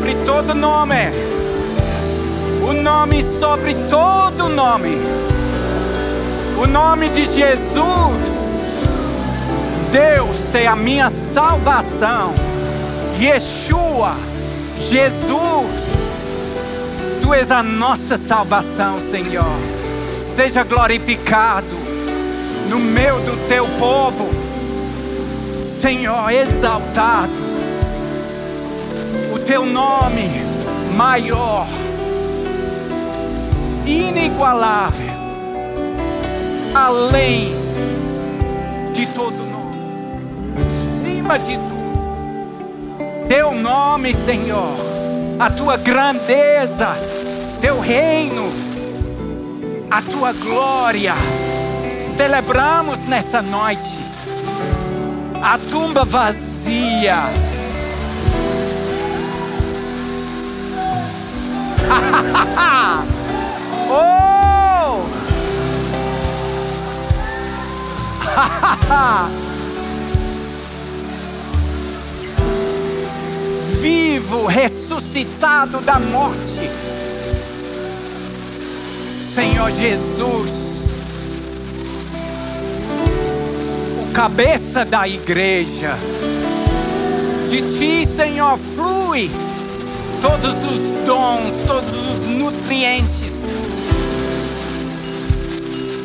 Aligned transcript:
sobre 0.00 0.14
todo 0.24 0.54
nome, 0.54 0.94
o 2.66 2.72
nome 2.72 3.22
sobre 3.22 3.74
todo 3.90 4.48
nome, 4.48 4.96
o 6.56 6.66
nome 6.66 7.10
de 7.10 7.26
Jesus. 7.26 8.80
Deus 9.92 10.54
é 10.54 10.66
a 10.66 10.74
minha 10.74 11.10
salvação, 11.10 12.32
Yeshua, 13.20 14.14
Jesus, 14.80 16.22
Tu 17.22 17.34
és 17.34 17.50
a 17.50 17.62
nossa 17.62 18.16
salvação, 18.16 19.00
Senhor. 19.00 19.44
Seja 20.24 20.64
glorificado 20.64 21.76
no 22.70 22.78
meio 22.78 23.16
do 23.16 23.48
teu 23.48 23.68
povo, 23.78 24.30
Senhor, 25.66 26.30
exaltado 26.30 27.49
teu 29.46 29.64
nome 29.64 30.28
maior, 30.96 31.66
inigualável, 33.86 35.08
além 36.74 37.52
de 38.92 39.06
todo 39.06 39.36
nome, 39.36 40.64
acima 40.66 41.38
de 41.38 41.56
tudo. 41.56 43.28
Teu 43.28 43.54
nome, 43.54 44.12
Senhor, 44.14 44.74
a 45.38 45.48
tua 45.50 45.76
grandeza, 45.76 46.96
teu 47.60 47.80
reino, 47.80 48.52
a 49.90 50.02
tua 50.02 50.32
glória. 50.32 51.14
Celebramos 52.16 53.06
nessa 53.06 53.40
noite 53.40 53.96
a 55.42 55.58
tumba 55.70 56.04
vazia 56.04 57.22
oh! 63.90 65.04
Vivo, 73.80 74.46
ressuscitado 74.46 75.80
da 75.80 75.98
morte. 75.98 76.70
Senhor 79.10 79.70
Jesus, 79.70 80.84
o 84.02 84.12
cabeça 84.12 84.84
da 84.84 85.08
igreja. 85.08 85.96
De 87.48 87.62
ti, 87.78 88.06
Senhor, 88.06 88.58
flui 88.58 89.30
todos 90.20 90.54
os 90.54 91.06
dons, 91.06 91.66
todos 91.66 91.98
os 92.08 92.26
nutrientes, 92.28 93.42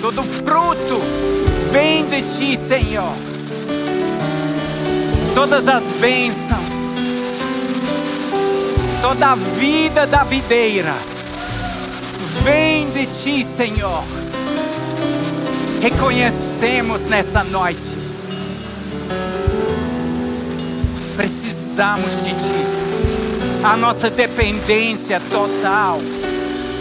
todo 0.01 0.23
fruto 0.23 1.01
vem 1.71 2.05
de 2.07 2.21
ti, 2.21 2.57
Senhor. 2.57 3.13
Todas 5.33 5.67
as 5.67 5.83
bênçãos, 5.99 6.63
toda 9.01 9.31
a 9.31 9.35
vida 9.35 10.07
da 10.07 10.23
videira 10.23 10.93
vem 12.41 12.89
de 12.91 13.05
ti, 13.07 13.43
Senhor. 13.45 14.03
Reconhecemos 15.81 17.01
nessa 17.07 17.43
noite. 17.43 17.93
Precisamos 21.17 22.15
de 22.23 22.29
ti 22.29 22.74
a 23.65 23.75
nossa 23.75 24.09
dependência 24.11 25.19
total. 25.31 25.97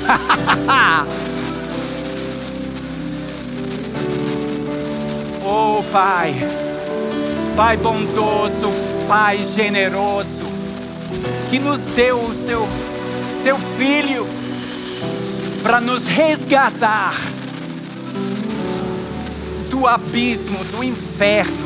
oh 5.42 5.82
Pai, 5.90 6.34
Pai 7.56 7.78
bondoso, 7.78 8.68
Pai 9.08 9.38
generoso, 9.38 10.28
que 11.48 11.58
nos 11.58 11.86
deu 11.86 12.18
o 12.18 12.34
seu, 12.36 12.68
seu 13.42 13.56
Filho 13.78 14.26
para 15.62 15.80
nos 15.80 16.06
resgatar 16.06 17.14
do 19.70 19.86
abismo, 19.86 20.62
do 20.64 20.84
inferno. 20.84 21.64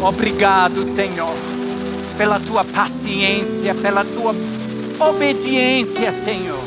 Obrigado, 0.00 0.86
Senhor 0.86 1.51
pela 2.22 2.38
tua 2.38 2.64
paciência, 2.64 3.74
pela 3.74 4.04
tua 4.04 4.32
obediência, 5.08 6.12
Senhor. 6.12 6.62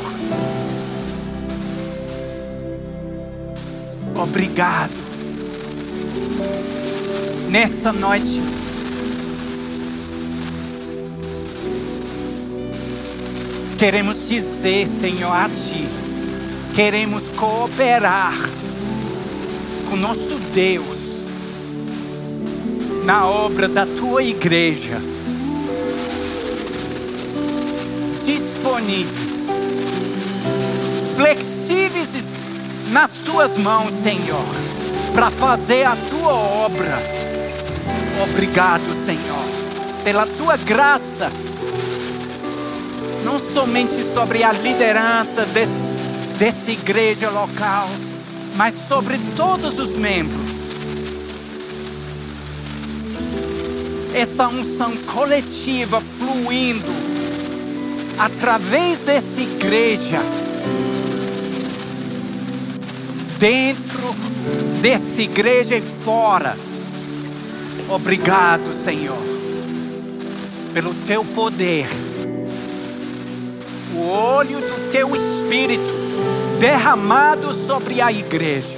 Obrigado. 4.14 4.92
Nessa 7.48 7.90
noite, 7.90 8.38
queremos 13.78 14.28
dizer, 14.28 14.86
Senhor, 14.86 15.32
a 15.32 15.48
Ti, 15.48 15.88
queremos 16.74 17.22
cooperar 17.30 18.36
com 19.88 19.96
nosso 19.96 20.38
Deus 20.52 21.24
na 23.06 23.26
obra 23.26 23.66
da 23.66 23.86
Tua 23.86 24.22
igreja 24.22 25.15
disponíveis, 28.26 29.08
flexíveis 31.14 32.24
nas 32.90 33.14
tuas 33.18 33.56
mãos, 33.58 33.94
Senhor, 33.94 34.44
para 35.14 35.30
fazer 35.30 35.84
a 35.86 35.94
tua 35.94 36.32
obra. 36.32 36.98
Obrigado, 38.24 38.92
Senhor, 38.96 39.44
pela 40.02 40.26
tua 40.26 40.56
graça, 40.56 41.30
não 43.24 43.38
somente 43.38 43.94
sobre 44.12 44.42
a 44.42 44.52
liderança 44.52 45.46
desse, 45.46 46.36
dessa 46.36 46.70
igreja 46.72 47.30
local, 47.30 47.88
mas 48.56 48.74
sobre 48.88 49.18
todos 49.36 49.78
os 49.78 49.96
membros. 49.96 50.56
Essa 54.12 54.48
unção 54.48 54.96
coletiva 55.06 56.00
fluindo 56.00 57.05
através 58.18 58.98
dessa 59.00 59.40
igreja, 59.40 60.18
dentro 63.38 64.14
dessa 64.80 65.20
igreja 65.20 65.76
e 65.76 65.82
fora. 65.82 66.56
Obrigado, 67.88 68.74
Senhor, 68.74 69.18
pelo 70.72 70.92
teu 71.06 71.24
poder, 71.24 71.86
o 73.94 74.08
olho 74.08 74.58
do 74.60 74.90
teu 74.90 75.14
espírito 75.14 76.06
derramado 76.60 77.52
sobre 77.52 78.00
a 78.00 78.10
igreja. 78.10 78.76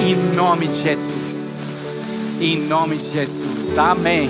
Em 0.00 0.14
nome 0.34 0.68
de 0.68 0.82
Jesus. 0.82 1.56
Em 2.40 2.60
nome 2.66 2.96
de 2.96 3.10
Jesus. 3.10 3.78
Amém. 3.78 4.28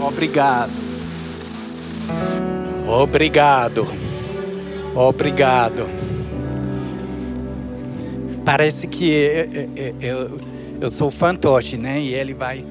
Obrigado. 0.00 0.70
Obrigado. 2.96 3.86
Obrigado. 4.94 5.86
Parece 8.42 8.88
que 8.88 9.06
eu, 9.06 9.92
eu, 10.00 10.40
eu 10.80 10.88
sou 10.88 11.10
fantoche, 11.10 11.76
né? 11.76 12.00
E 12.00 12.14
ele 12.14 12.32
vai. 12.32 12.64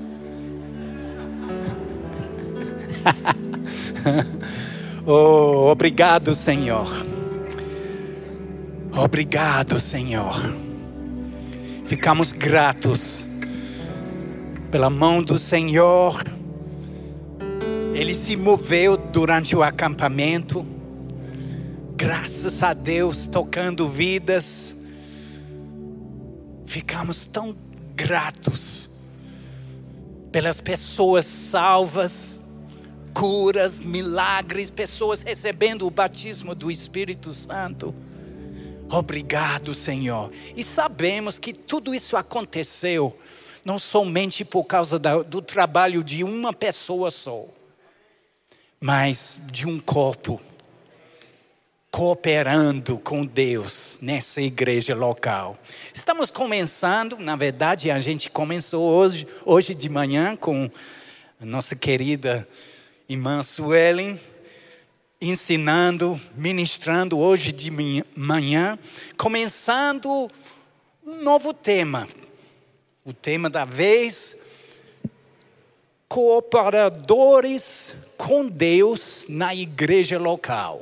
oh, 5.05 5.69
obrigado, 5.69 6.33
Senhor. 6.33 6.91
Obrigado, 8.97 9.79
Senhor. 9.79 10.55
Ficamos 11.85 12.33
gratos 12.33 13.28
pela 14.71 14.89
mão 14.89 15.21
do 15.21 15.37
Senhor 15.37 16.23
ele 17.95 18.13
se 18.13 18.35
moveu 18.35 18.97
durante 18.97 19.55
o 19.55 19.63
acampamento. 19.63 20.65
Graças 21.95 22.61
a 22.61 22.73
Deus, 22.73 23.25
tocando 23.25 23.87
vidas. 23.87 24.75
Ficamos 26.65 27.23
tão 27.23 27.55
gratos 27.95 28.89
pelas 30.29 30.59
pessoas 30.59 31.25
salvas, 31.25 32.37
curas, 33.13 33.79
milagres, 33.79 34.69
pessoas 34.69 35.21
recebendo 35.21 35.87
o 35.87 35.89
batismo 35.89 36.53
do 36.53 36.69
Espírito 36.69 37.31
Santo. 37.31 37.95
Obrigado, 38.91 39.73
Senhor. 39.73 40.33
E 40.53 40.61
sabemos 40.65 41.39
que 41.39 41.53
tudo 41.53 41.95
isso 41.95 42.17
aconteceu 42.17 43.17
não 43.63 43.79
somente 43.79 44.43
por 44.43 44.65
causa 44.65 44.99
do 44.99 45.41
trabalho 45.41 46.03
de 46.03 46.25
uma 46.25 46.51
pessoa 46.51 47.09
só 47.09 47.54
mas 48.85 49.41
de 49.52 49.67
um 49.67 49.79
corpo 49.79 50.40
cooperando 51.90 52.99
com 52.99 53.26
Deus 53.26 53.97
nessa 53.99 54.43
igreja 54.43 54.93
local. 54.93 55.58
Estamos 55.91 56.29
começando, 56.29 57.17
na 57.17 57.35
verdade, 57.35 57.90
a 57.90 57.99
gente 57.99 58.29
começou 58.29 58.87
hoje, 58.87 59.28
hoje 59.43 59.73
de 59.73 59.90
manhã 59.90 60.35
com 60.35 60.70
a 61.41 61.46
nossa 61.47 61.76
querida 61.76 62.47
irmã 63.09 63.41
Suelen, 63.41 64.20
ensinando, 65.20 66.22
ministrando 66.35 67.17
hoje 67.17 67.52
de 67.52 67.72
manhã, 68.16 68.78
começando 69.17 70.29
um 71.03 71.23
novo 71.23 71.55
tema. 71.55 72.08
O 73.03 73.11
tema 73.11 73.49
da 73.49 73.66
vez, 73.66 74.44
cooperadores 76.16 77.94
com 78.16 78.47
Deus 78.47 79.26
na 79.28 79.53
igreja 79.53 80.17
local 80.17 80.82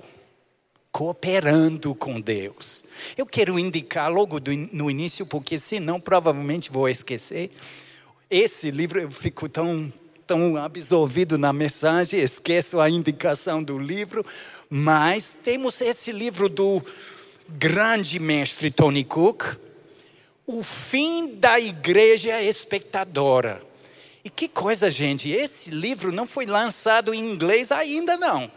cooperando 0.92 1.96
com 1.96 2.22
Deus. 2.22 2.86
Eu 3.18 3.26
quero 3.26 3.58
indicar 3.58 4.14
logo 4.14 4.40
do, 4.40 4.52
no 4.72 4.92
início, 4.92 5.26
porque 5.26 5.58
senão 5.58 6.00
provavelmente 6.00 6.72
vou 6.72 6.88
esquecer. 6.88 7.50
Esse 8.30 8.70
livro 8.70 9.02
eu 9.02 9.10
fico 9.10 9.50
tão, 9.50 9.92
tão 10.28 10.56
absorvido 10.56 11.36
na 11.36 11.52
mensagem, 11.52 12.20
esqueço 12.20 12.80
a 12.80 12.88
indicação 12.88 13.64
do 13.64 13.80
livro, 13.80 14.24
mas 14.70 15.36
temos 15.44 15.82
esse 15.82 16.12
livro 16.12 16.48
do 16.48 16.80
grande 17.50 18.20
mestre 18.20 18.70
Tony 18.70 19.04
Cook, 19.04 19.58
O 20.46 20.62
Fim 20.62 21.38
da 21.38 21.60
Igreja 21.60 22.40
Espectadora. 22.40 23.73
E 24.24 24.30
que 24.30 24.48
coisa, 24.48 24.90
gente, 24.90 25.30
esse 25.30 25.70
livro 25.70 26.12
não 26.12 26.26
foi 26.26 26.46
lançado 26.46 27.14
em 27.14 27.20
inglês 27.20 27.72
ainda 27.72 28.18
não 28.18 28.50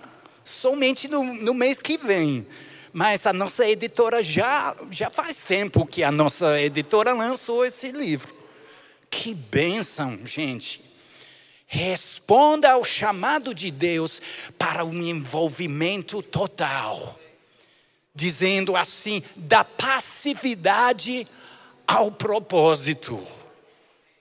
somente 0.47 1.09
no, 1.09 1.25
no 1.25 1.53
mês 1.53 1.79
que 1.79 1.99
vem. 1.99 2.47
Mas 2.93 3.27
a 3.27 3.33
nossa 3.33 3.69
editora 3.69 4.23
já, 4.23 4.75
já 4.91 5.11
faz 5.11 5.43
tempo 5.43 5.85
que 5.85 6.03
a 6.03 6.11
nossa 6.11 6.59
editora 6.61 7.13
lançou 7.13 7.67
esse 7.67 7.91
livro. 7.91 8.35
Que 9.11 9.35
bênção, 9.35 10.19
gente. 10.25 10.81
Responda 11.67 12.73
ao 12.73 12.85
chamado 12.85 13.53
de 13.53 13.71
Deus 13.71 14.23
para 14.57 14.85
um 14.85 14.95
envolvimento 15.03 16.23
total. 16.23 17.19
Dizendo 18.15 18.77
assim, 18.77 19.23
da 19.35 19.63
passividade 19.63 21.27
ao 21.87 22.11
propósito. 22.11 23.23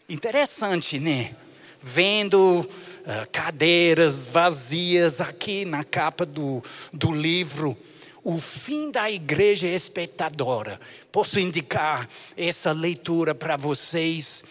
Interessante, 0.07 0.99
né? 0.99 1.35
Vendo 1.79 2.61
uh, 2.61 3.29
cadeiras 3.31 4.27
vazias 4.27 5.19
aqui 5.19 5.65
na 5.65 5.83
capa 5.83 6.23
do, 6.23 6.61
do 6.93 7.11
livro. 7.11 7.75
O 8.23 8.37
fim 8.37 8.91
da 8.91 9.09
igreja 9.09 9.67
espectadora. 9.67 10.79
Posso 11.11 11.39
indicar 11.39 12.07
essa 12.37 12.71
leitura 12.71 13.33
para 13.33 13.57
vocês. 13.57 14.43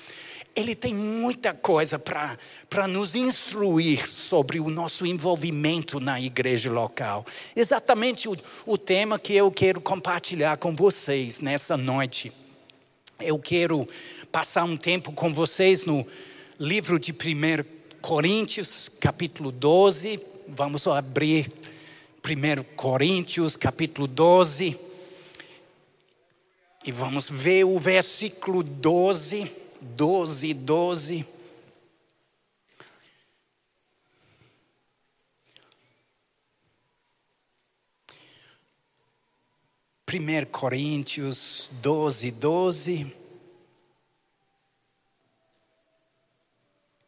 Ele 0.56 0.75
tem 0.75 0.93
muita 0.93 1.55
coisa 1.55 2.01
para 2.01 2.89
nos 2.89 3.15
instruir 3.15 4.09
sobre 4.09 4.59
o 4.59 4.69
nosso 4.69 5.06
envolvimento 5.06 6.01
na 6.01 6.21
igreja 6.21 6.71
local. 6.71 7.25
Exatamente 7.55 8.29
o, 8.29 8.37
o 8.67 8.77
tema 8.77 9.21
que 9.21 9.35
eu 9.35 9.53
quero 9.53 9.81
compartilhar 9.81 10.56
com 10.56 10.75
vocês 10.75 11.41
nessa 11.41 11.77
noite. 11.77 12.44
Eu 13.20 13.38
quero 13.38 13.88
passar 14.32 14.64
um 14.64 14.76
tempo 14.76 15.12
com 15.12 15.32
vocês 15.32 15.84
no 15.84 16.05
livro 16.58 16.99
de 16.99 17.12
1 17.12 17.16
Coríntios, 18.00 18.90
capítulo 19.00 19.52
12. 19.52 20.20
Vamos 20.49 20.87
abrir 20.88 21.50
1 22.25 22.75
Coríntios, 22.75 23.56
capítulo 23.56 24.08
12. 24.08 24.76
E 26.84 26.90
vamos 26.90 27.31
ver 27.31 27.64
o 27.64 27.78
versículo 27.78 28.64
12. 28.64 29.50
12, 29.81 30.55
12. 30.55 31.25
Primeiro 40.06 40.47
Coríntios 40.47 41.71
12, 41.83 42.31
12. 42.33 43.25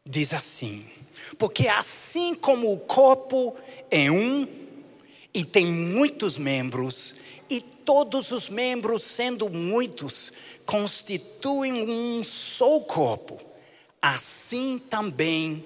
diz 0.07 0.33
assim: 0.33 0.85
Porque 1.37 1.67
assim 1.67 2.33
como 2.33 2.71
o 2.73 2.79
corpo 2.79 3.55
é 3.91 4.09
um 4.09 4.47
e 5.33 5.45
tem 5.45 5.65
muitos 5.65 6.37
membros, 6.37 7.15
e 7.49 7.61
todos 7.61 8.31
os 8.31 8.49
membros, 8.49 9.03
sendo 9.03 9.49
muitos, 9.49 10.33
constituem 10.65 11.87
um 11.87 12.23
só 12.23 12.79
corpo, 12.79 13.39
assim 14.01 14.79
também 14.79 15.63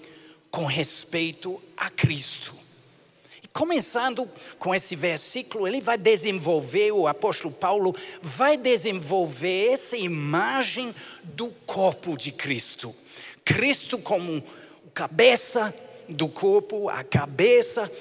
com 0.49 0.65
respeito 0.65 1.61
a 1.77 1.89
Cristo. 1.89 2.55
Começando 3.53 4.29
com 4.57 4.73
esse 4.73 4.95
versículo, 4.95 5.67
ele 5.67 5.81
vai 5.81 5.97
desenvolver, 5.97 6.91
o 6.91 7.07
apóstolo 7.07 7.53
Paulo 7.53 7.95
vai 8.21 8.57
desenvolver 8.57 9.73
essa 9.73 9.97
imagem 9.97 10.95
do 11.23 11.47
corpo 11.65 12.17
de 12.17 12.31
Cristo 12.31 12.95
Cristo 13.43 13.97
como 13.97 14.43
cabeça 14.93 15.73
do 16.07 16.29
corpo, 16.29 16.89
a 16.89 17.03
cabeça 17.03 17.91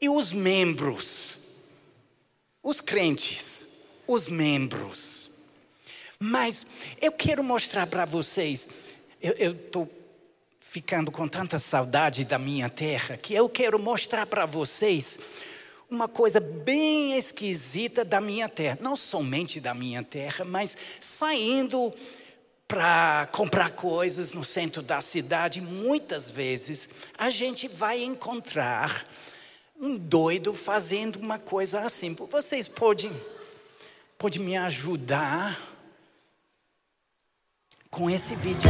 e 0.00 0.08
os 0.08 0.32
membros, 0.32 1.38
os 2.62 2.80
crentes, 2.80 3.66
os 4.06 4.28
membros. 4.28 5.30
Mas 6.18 6.66
eu 7.00 7.12
quero 7.12 7.42
mostrar 7.42 7.86
para 7.86 8.04
vocês, 8.04 8.68
eu 9.20 9.52
estou 9.52 9.90
ficando 10.74 11.12
com 11.12 11.28
tanta 11.28 11.56
saudade 11.60 12.24
da 12.24 12.36
minha 12.36 12.68
terra, 12.68 13.16
que 13.16 13.32
eu 13.32 13.48
quero 13.48 13.78
mostrar 13.78 14.26
para 14.26 14.44
vocês 14.44 15.20
uma 15.88 16.08
coisa 16.08 16.40
bem 16.40 17.16
esquisita 17.16 18.04
da 18.04 18.20
minha 18.20 18.48
terra. 18.48 18.78
Não 18.80 18.96
somente 18.96 19.60
da 19.60 19.72
minha 19.72 20.02
terra, 20.02 20.44
mas 20.44 20.76
saindo 20.98 21.94
para 22.66 23.28
comprar 23.30 23.70
coisas 23.70 24.32
no 24.32 24.42
centro 24.42 24.82
da 24.82 25.00
cidade, 25.00 25.60
muitas 25.60 26.28
vezes 26.28 26.88
a 27.16 27.30
gente 27.30 27.68
vai 27.68 28.02
encontrar 28.02 29.06
um 29.80 29.96
doido 29.96 30.52
fazendo 30.52 31.20
uma 31.20 31.38
coisa 31.38 31.82
assim. 31.82 32.16
Vocês 32.32 32.66
podem, 32.66 33.12
podem 34.18 34.40
me 34.42 34.56
ajudar 34.56 35.56
com 37.92 38.10
esse 38.10 38.34
vídeo? 38.34 38.68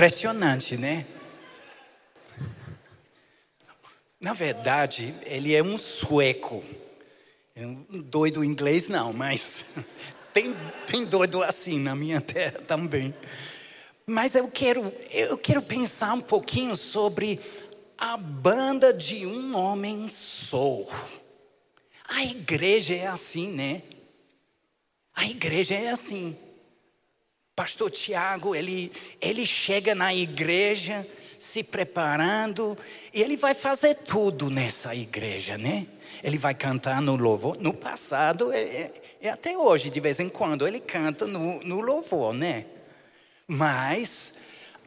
Impressionante, 0.00 0.78
né? 0.78 1.04
Na 4.18 4.32
verdade, 4.32 5.14
ele 5.26 5.54
é 5.54 5.62
um 5.62 5.76
sueco. 5.76 6.64
É 7.54 7.66
um 7.66 8.00
doido 8.00 8.42
inglês, 8.42 8.88
não, 8.88 9.12
mas 9.12 9.66
tem, 10.32 10.56
tem 10.86 11.04
doido 11.04 11.42
assim 11.42 11.78
na 11.78 11.94
minha 11.94 12.18
terra 12.18 12.60
também. 12.66 13.12
Mas 14.06 14.34
eu 14.34 14.50
quero, 14.50 14.90
eu 15.10 15.36
quero 15.36 15.60
pensar 15.60 16.14
um 16.14 16.22
pouquinho 16.22 16.74
sobre 16.74 17.38
a 17.98 18.16
banda 18.16 18.94
de 18.94 19.26
um 19.26 19.54
homem 19.54 20.08
só. 20.08 20.78
A 22.08 22.24
igreja 22.24 22.94
é 22.94 23.06
assim, 23.06 23.52
né? 23.52 23.82
A 25.14 25.26
igreja 25.26 25.74
é 25.74 25.90
assim. 25.90 26.34
Pastor 27.60 27.90
Tiago, 27.90 28.54
ele, 28.54 28.90
ele 29.20 29.44
chega 29.44 29.94
na 29.94 30.14
igreja 30.14 31.06
se 31.38 31.62
preparando 31.62 32.74
e 33.12 33.20
ele 33.20 33.36
vai 33.36 33.52
fazer 33.52 33.96
tudo 33.96 34.48
nessa 34.48 34.94
igreja, 34.94 35.58
né? 35.58 35.86
Ele 36.22 36.38
vai 36.38 36.54
cantar 36.54 37.02
no 37.02 37.16
louvor. 37.16 37.58
No 37.60 37.74
passado, 37.74 38.50
é, 38.50 38.62
é, 38.62 38.92
é 39.20 39.28
até 39.28 39.58
hoje, 39.58 39.90
de 39.90 40.00
vez 40.00 40.20
em 40.20 40.30
quando, 40.30 40.66
ele 40.66 40.80
canta 40.80 41.26
no, 41.26 41.62
no 41.62 41.82
louvor, 41.82 42.32
né? 42.32 42.64
Mas 43.46 44.36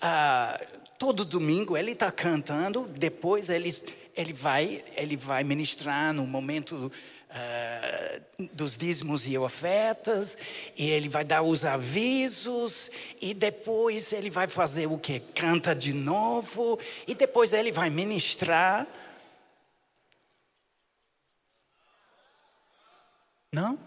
ah, 0.01 0.59
todo 0.97 1.23
domingo 1.23 1.77
ele 1.77 1.91
está 1.91 2.09
cantando, 2.09 2.89
depois 2.97 3.51
ele, 3.51 3.71
ele, 4.17 4.33
vai, 4.33 4.83
ele 4.97 5.15
vai 5.15 5.43
ministrar 5.43 6.11
no 6.11 6.25
momento 6.25 6.91
uh, 7.33 8.47
dos 8.53 8.77
dízimos 8.77 9.27
e 9.27 9.37
ofertas, 9.37 10.37
e 10.77 10.89
ele 10.89 11.09
vai 11.09 11.23
dar 11.23 11.41
os 11.41 11.65
avisos, 11.65 12.89
e 13.21 13.33
depois 13.33 14.13
ele 14.13 14.29
vai 14.29 14.47
fazer 14.47 14.87
o 14.87 14.97
que? 14.97 15.19
Canta 15.19 15.75
de 15.75 15.93
novo, 15.93 16.79
e 17.07 17.15
depois 17.15 17.53
ele 17.53 17.71
vai 17.71 17.89
ministrar. 17.89 18.87
Não? 23.51 23.77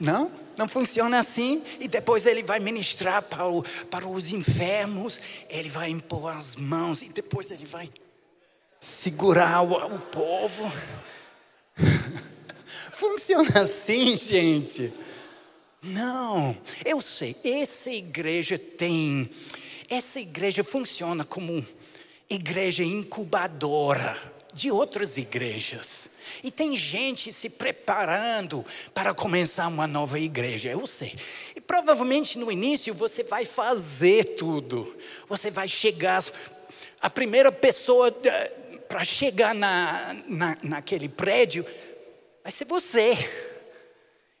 Não? 0.00 0.43
Não 0.56 0.68
funciona 0.68 1.18
assim. 1.18 1.62
E 1.80 1.88
depois 1.88 2.26
ele 2.26 2.42
vai 2.42 2.60
ministrar 2.60 3.22
para, 3.22 3.46
o, 3.46 3.62
para 3.90 4.06
os 4.06 4.32
enfermos, 4.32 5.20
ele 5.48 5.68
vai 5.68 5.90
impor 5.90 6.36
as 6.36 6.56
mãos 6.56 7.02
e 7.02 7.08
depois 7.08 7.50
ele 7.50 7.66
vai 7.66 7.90
segurar 8.78 9.62
o, 9.62 9.94
o 9.94 9.98
povo. 9.98 10.70
Funciona 12.90 13.62
assim, 13.62 14.16
gente. 14.16 14.92
Não, 15.82 16.56
eu 16.82 17.00
sei, 17.02 17.36
essa 17.44 17.90
igreja 17.90 18.58
tem, 18.58 19.28
essa 19.90 20.18
igreja 20.18 20.64
funciona 20.64 21.24
como 21.24 21.62
igreja 22.30 22.82
incubadora 22.82 24.33
de 24.54 24.70
outras 24.70 25.18
igrejas. 25.18 26.10
E 26.42 26.50
tem 26.50 26.76
gente 26.76 27.32
se 27.32 27.50
preparando 27.50 28.64
para 28.94 29.12
começar 29.12 29.66
uma 29.68 29.86
nova 29.86 30.18
igreja, 30.18 30.70
eu 30.70 30.86
sei. 30.86 31.14
E 31.54 31.60
provavelmente 31.60 32.38
no 32.38 32.50
início 32.50 32.94
você 32.94 33.22
vai 33.22 33.44
fazer 33.44 34.36
tudo. 34.36 34.96
Você 35.26 35.50
vai 35.50 35.68
chegar. 35.68 36.24
A 37.00 37.10
primeira 37.10 37.52
pessoa 37.52 38.14
eh, 38.24 38.48
para 38.88 39.04
chegar 39.04 39.54
na, 39.54 40.16
na, 40.26 40.56
naquele 40.62 41.08
prédio 41.08 41.66
vai 42.42 42.52
ser 42.52 42.64
você. 42.64 43.12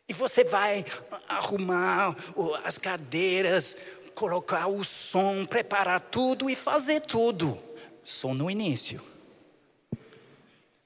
E 0.08 0.12
você 0.12 0.44
vai 0.44 0.84
arrumar 1.28 2.14
as 2.62 2.78
cadeiras, 2.78 3.76
colocar 4.14 4.66
o 4.68 4.84
som, 4.84 5.44
preparar 5.46 6.00
tudo 6.00 6.48
e 6.48 6.54
fazer 6.54 7.00
tudo. 7.00 7.58
Só 8.02 8.34
no 8.34 8.50
início. 8.50 9.13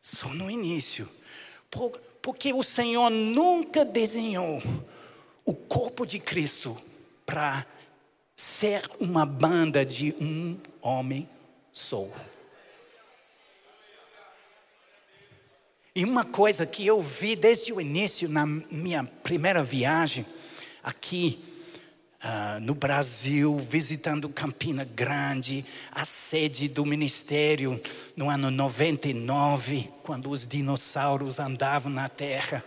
Só 0.00 0.28
no 0.28 0.50
início. 0.50 1.08
Porque 2.22 2.52
o 2.52 2.62
Senhor 2.62 3.10
nunca 3.10 3.84
desenhou 3.84 4.62
o 5.44 5.54
corpo 5.54 6.06
de 6.06 6.18
Cristo 6.18 6.76
para 7.24 7.66
ser 8.34 8.88
uma 9.00 9.26
banda 9.26 9.84
de 9.84 10.14
um 10.20 10.58
homem 10.80 11.28
só. 11.72 12.08
E 15.94 16.04
uma 16.04 16.24
coisa 16.24 16.64
que 16.64 16.86
eu 16.86 17.02
vi 17.02 17.34
desde 17.34 17.72
o 17.72 17.80
início, 17.80 18.28
na 18.28 18.46
minha 18.46 19.04
primeira 19.04 19.64
viagem 19.64 20.24
aqui 20.82 21.42
uh, 22.24 22.60
no 22.60 22.74
Brasil, 22.74 23.56
visitando 23.58 24.28
Campina 24.28 24.84
Grande, 24.84 25.64
a 25.90 26.04
sede 26.04 26.68
do 26.68 26.84
ministério 26.84 27.80
no 28.16 28.28
ano 28.30 28.50
99, 28.50 29.90
quando 30.02 30.30
os 30.30 30.46
dinossauros 30.46 31.38
andavam 31.38 31.92
na 31.92 32.08
Terra. 32.08 32.64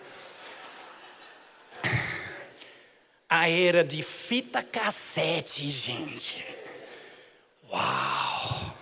A 3.30 3.50
era 3.50 3.84
de 3.84 4.04
fita 4.04 4.62
cassete, 4.62 5.68
gente. 5.68 6.44
Uau! 7.72 8.78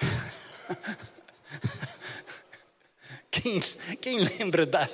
Quem, 3.30 3.60
quem 4.00 4.18
lembra 4.18 4.66
da, 4.66 4.86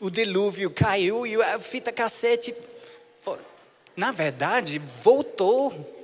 o 0.00 0.10
dilúvio 0.10 0.70
caiu 0.70 1.26
e 1.26 1.40
a 1.42 1.58
fita 1.58 1.92
cassete, 1.92 2.54
na 3.96 4.12
verdade, 4.12 4.78
voltou 4.78 5.94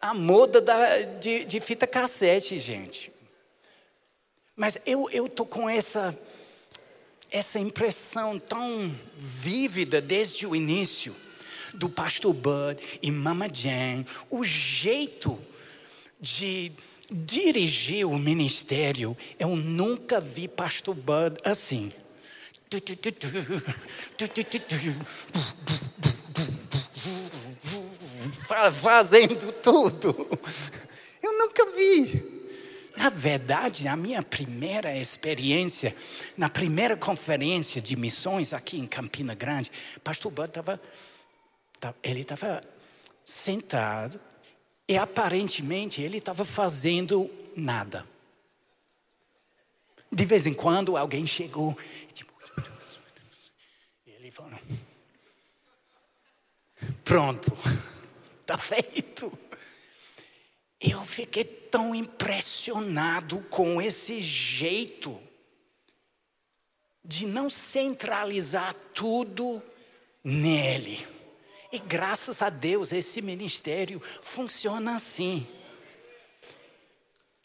a 0.00 0.12
moda 0.12 0.60
da, 0.60 1.00
de, 1.00 1.44
de, 1.44 1.60
fita 1.60 1.86
cassete, 1.86 2.58
gente. 2.58 3.12
Mas 4.54 4.78
eu 4.84 5.08
estou 5.26 5.46
com 5.46 5.68
essa, 5.68 6.18
essa 7.30 7.58
impressão 7.58 8.38
tão 8.38 8.94
vívida 9.16 10.00
desde 10.00 10.46
o 10.46 10.54
início 10.54 11.14
do 11.72 11.88
Pastor 11.88 12.34
Bud 12.34 12.82
e 13.00 13.10
Mama 13.10 13.48
Jane, 13.52 14.06
o 14.28 14.44
jeito 14.44 15.38
de 16.20 16.72
dirigir 17.10 18.06
o 18.06 18.18
ministério, 18.18 19.16
eu 19.38 19.56
nunca 19.56 20.20
vi 20.20 20.46
Pastor 20.46 20.94
Bud 20.94 21.40
assim 21.42 21.90
fazendo 28.80 29.52
tudo. 29.54 30.38
Eu 31.20 31.36
nunca 31.36 31.66
vi. 31.72 32.40
Na 32.96 33.08
verdade, 33.08 33.88
a 33.88 33.96
minha 33.96 34.22
primeira 34.22 34.96
experiência, 34.96 35.96
na 36.36 36.48
primeira 36.48 36.96
conferência 36.96 37.80
de 37.80 37.96
missões 37.96 38.52
aqui 38.52 38.78
em 38.78 38.86
Campina 38.86 39.34
Grande, 39.34 39.72
pastor 40.04 40.30
Bud 40.30 40.48
estava, 40.48 40.80
ele 42.02 42.20
estava 42.20 42.60
sentado 43.24 44.20
e 44.86 44.96
aparentemente 44.96 46.02
ele 46.02 46.18
estava 46.18 46.44
fazendo 46.44 47.28
nada. 47.56 48.04
De 50.12 50.24
vez 50.24 50.46
em 50.46 50.54
quando 50.54 50.96
alguém 50.96 51.26
chegou 51.26 51.76
Pronto, 57.04 57.52
está 58.40 58.56
feito. 58.58 59.36
Eu 60.80 61.02
fiquei 61.04 61.44
tão 61.44 61.94
impressionado 61.94 63.40
com 63.50 63.82
esse 63.82 64.20
jeito 64.20 65.20
de 67.04 67.26
não 67.26 67.50
centralizar 67.50 68.74
tudo 68.94 69.62
nele. 70.24 71.06
E 71.72 71.78
graças 71.78 72.42
a 72.42 72.50
Deus 72.50 72.92
esse 72.92 73.20
ministério 73.20 74.00
funciona 74.22 74.94
assim. 74.94 75.46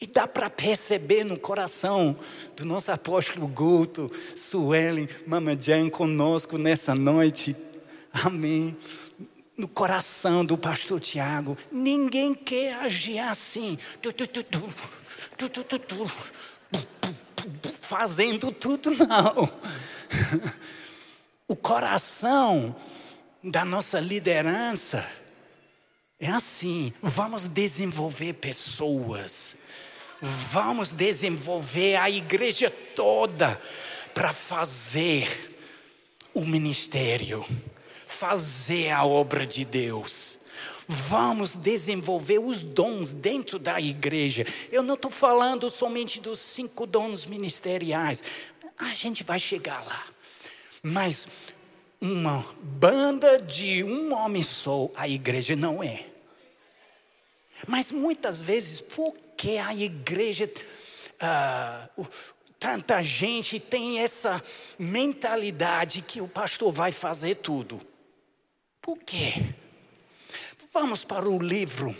E 0.00 0.06
dá 0.06 0.28
para 0.28 0.50
perceber 0.50 1.24
no 1.24 1.38
coração 1.38 2.14
do 2.54 2.66
nosso 2.66 2.92
apóstolo 2.92 3.48
Guto, 3.48 4.12
Suelen, 4.34 5.08
Mama 5.26 5.58
Jan 5.58 5.88
conosco 5.88 6.58
nessa 6.58 6.94
noite. 6.94 7.56
Amém. 8.12 8.76
No 9.56 9.66
coração 9.66 10.44
do 10.44 10.58
pastor 10.58 11.00
Tiago, 11.00 11.56
ninguém 11.72 12.34
quer 12.34 12.74
agir 12.74 13.18
assim. 13.20 13.78
Tu, 14.02 14.12
tu, 14.12 14.26
tu, 14.26 14.44
fazendo 17.80 18.52
tudo, 18.52 18.90
não. 18.90 19.48
O 21.48 21.54
coração 21.54 22.74
da 23.40 23.64
nossa 23.64 24.00
liderança 24.00 25.08
é 26.18 26.28
assim: 26.28 26.92
vamos 27.00 27.46
desenvolver 27.46 28.32
pessoas 28.32 29.56
vamos 30.20 30.92
desenvolver 30.92 31.96
a 31.96 32.10
igreja 32.10 32.70
toda 32.94 33.60
para 34.14 34.32
fazer 34.32 35.54
o 36.32 36.44
ministério, 36.44 37.44
fazer 38.06 38.90
a 38.90 39.04
obra 39.04 39.46
de 39.46 39.64
Deus. 39.64 40.38
Vamos 40.88 41.54
desenvolver 41.54 42.38
os 42.38 42.60
dons 42.60 43.12
dentro 43.12 43.58
da 43.58 43.80
igreja. 43.80 44.46
Eu 44.70 44.82
não 44.82 44.94
estou 44.94 45.10
falando 45.10 45.68
somente 45.68 46.20
dos 46.20 46.38
cinco 46.38 46.86
dons 46.86 47.26
ministeriais. 47.26 48.22
A 48.78 48.92
gente 48.92 49.24
vai 49.24 49.38
chegar 49.38 49.84
lá. 49.84 50.04
Mas 50.82 51.26
uma 52.00 52.44
banda 52.62 53.38
de 53.38 53.82
um 53.82 54.14
homem 54.14 54.42
só, 54.42 54.88
a 54.94 55.08
igreja 55.08 55.56
não 55.56 55.82
é. 55.82 56.06
Mas 57.66 57.90
muitas 57.90 58.42
vezes, 58.42 58.80
por 58.80 59.14
que 59.36 59.58
a 59.58 59.74
igreja, 59.74 60.50
uh, 61.96 62.06
tanta 62.58 63.02
gente 63.02 63.60
tem 63.60 64.00
essa 64.00 64.42
mentalidade 64.78 66.02
que 66.02 66.20
o 66.20 66.28
pastor 66.28 66.72
vai 66.72 66.92
fazer 66.92 67.36
tudo? 67.36 67.80
Por 68.80 68.98
quê? 68.98 69.34
Vamos 70.72 71.04
para 71.04 71.28
o 71.28 71.38
livro 71.38 71.94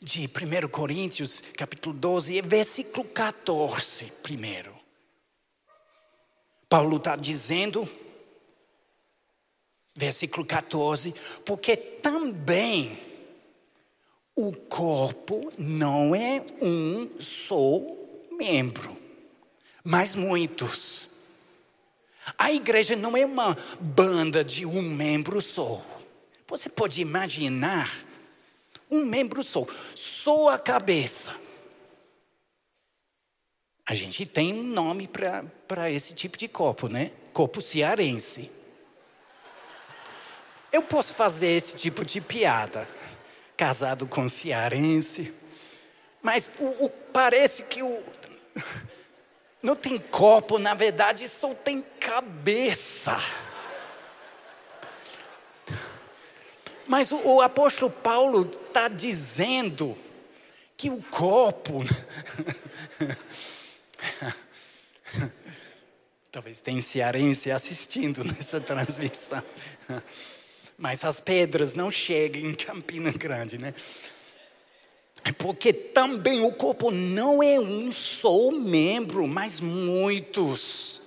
de 0.00 0.26
1 0.26 0.68
Coríntios, 0.68 1.42
capítulo 1.56 1.94
12, 1.94 2.40
versículo 2.42 3.04
14, 3.04 4.06
primeiro. 4.22 4.76
Paulo 6.68 6.96
está 6.96 7.14
dizendo, 7.14 7.88
versículo 9.94 10.46
14, 10.46 11.14
porque 11.44 11.76
também 11.76 12.98
o 14.34 14.52
corpo 14.52 15.52
não 15.58 16.14
é 16.14 16.44
um 16.60 17.10
só 17.18 17.80
membro, 18.30 18.96
mas 19.84 20.14
muitos. 20.14 21.08
A 22.38 22.52
igreja 22.52 22.96
não 22.96 23.16
é 23.16 23.26
uma 23.26 23.56
banda 23.80 24.44
de 24.44 24.64
um 24.64 24.80
membro 24.82 25.40
só. 25.42 25.84
Você 26.48 26.68
pode 26.68 27.00
imaginar 27.00 27.90
um 28.90 29.04
membro 29.04 29.42
só, 29.42 29.66
só 29.94 30.48
a 30.48 30.58
cabeça. 30.58 31.34
A 33.84 33.94
gente 33.94 34.24
tem 34.24 34.54
um 34.54 34.62
nome 34.62 35.08
para 35.66 35.90
esse 35.90 36.14
tipo 36.14 36.38
de 36.38 36.46
corpo, 36.48 36.88
né? 36.88 37.10
Corpo 37.32 37.60
cearense. 37.60 38.50
Eu 40.72 40.82
posso 40.82 41.12
fazer 41.14 41.48
esse 41.48 41.76
tipo 41.76 42.04
de 42.04 42.20
piada 42.20 42.88
casado 43.56 44.06
com 44.06 44.28
cearense. 44.28 45.32
Mas 46.22 46.52
o, 46.58 46.84
o, 46.86 46.90
parece 46.90 47.64
que 47.64 47.82
o, 47.82 48.02
não 49.62 49.76
tem 49.76 49.98
corpo, 49.98 50.58
na 50.58 50.74
verdade, 50.74 51.28
só 51.28 51.54
tem 51.54 51.82
cabeça. 52.00 53.18
Mas 56.86 57.12
o, 57.12 57.16
o 57.16 57.40
apóstolo 57.40 57.90
Paulo 57.90 58.50
está 58.66 58.88
dizendo 58.88 59.96
que 60.76 60.90
o 60.90 61.02
corpo. 61.02 61.84
Talvez 66.30 66.60
tenha 66.60 66.80
cearense 66.80 67.50
assistindo 67.50 68.24
nessa 68.24 68.60
transmissão 68.60 69.42
mas 70.78 71.04
as 71.04 71.20
pedras 71.20 71.74
não 71.74 71.90
chegam 71.90 72.42
em 72.42 72.54
Campina 72.54 73.12
Grande, 73.12 73.58
né? 73.58 73.74
Porque 75.38 75.72
também 75.72 76.44
o 76.44 76.52
corpo 76.52 76.90
não 76.90 77.42
é 77.42 77.58
um 77.60 77.92
só 77.92 78.50
membro, 78.50 79.28
mas 79.28 79.60
muitos. 79.60 81.02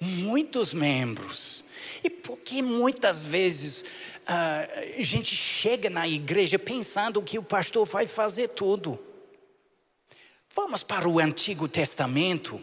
Muitos 0.00 0.72
membros. 0.72 1.64
E 2.02 2.10
porque 2.10 2.62
muitas 2.62 3.24
vezes 3.24 3.82
uh, 3.82 4.98
a 4.98 5.02
gente 5.02 5.34
chega 5.34 5.88
na 5.88 6.08
igreja 6.08 6.58
pensando 6.58 7.22
que 7.22 7.38
o 7.38 7.42
pastor 7.42 7.86
vai 7.86 8.06
fazer 8.06 8.48
tudo. 8.48 8.98
Vamos 10.54 10.82
para 10.82 11.08
o 11.08 11.20
Antigo 11.20 11.68
Testamento, 11.68 12.60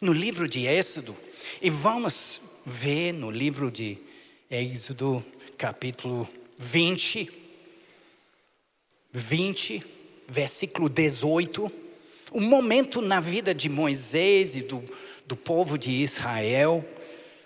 no 0.00 0.12
livro 0.12 0.48
de 0.48 0.66
Êxodo, 0.66 1.16
e 1.62 1.70
vamos 1.70 2.40
ver 2.64 3.12
no 3.12 3.30
livro 3.30 3.70
de 3.70 3.98
Êxodo 4.48 5.24
capítulo 5.58 6.28
20, 6.56 7.28
20, 9.12 9.84
versículo 10.28 10.88
18. 10.88 11.72
Um 12.32 12.42
momento 12.42 13.02
na 13.02 13.18
vida 13.18 13.52
de 13.52 13.68
Moisés 13.68 14.54
e 14.54 14.62
do, 14.62 14.84
do 15.26 15.34
povo 15.36 15.76
de 15.76 15.90
Israel, 15.90 16.88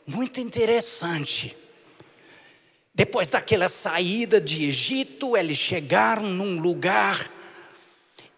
muito 0.07 0.43
interessante. 0.43 1.57
Depois 2.95 3.31
daquela 3.31 3.71
saída 3.71 4.39
de 4.39 4.67
Egito, 4.67 5.39
eles 5.39 5.57
chegaram 5.57 6.25
num 6.25 6.61
lugar 6.61 7.33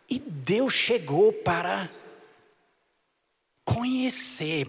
e 0.08 0.20
Deus 0.20 0.72
chegou 0.72 1.32
para 1.32 1.90
conhecer 3.64 4.68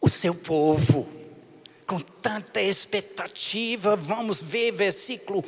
o 0.00 0.08
seu 0.08 0.32
povo 0.32 1.19
com 1.90 1.98
tanta 1.98 2.62
expectativa. 2.62 3.96
Vamos 3.96 4.40
ver 4.40 4.70
versículo 4.70 5.44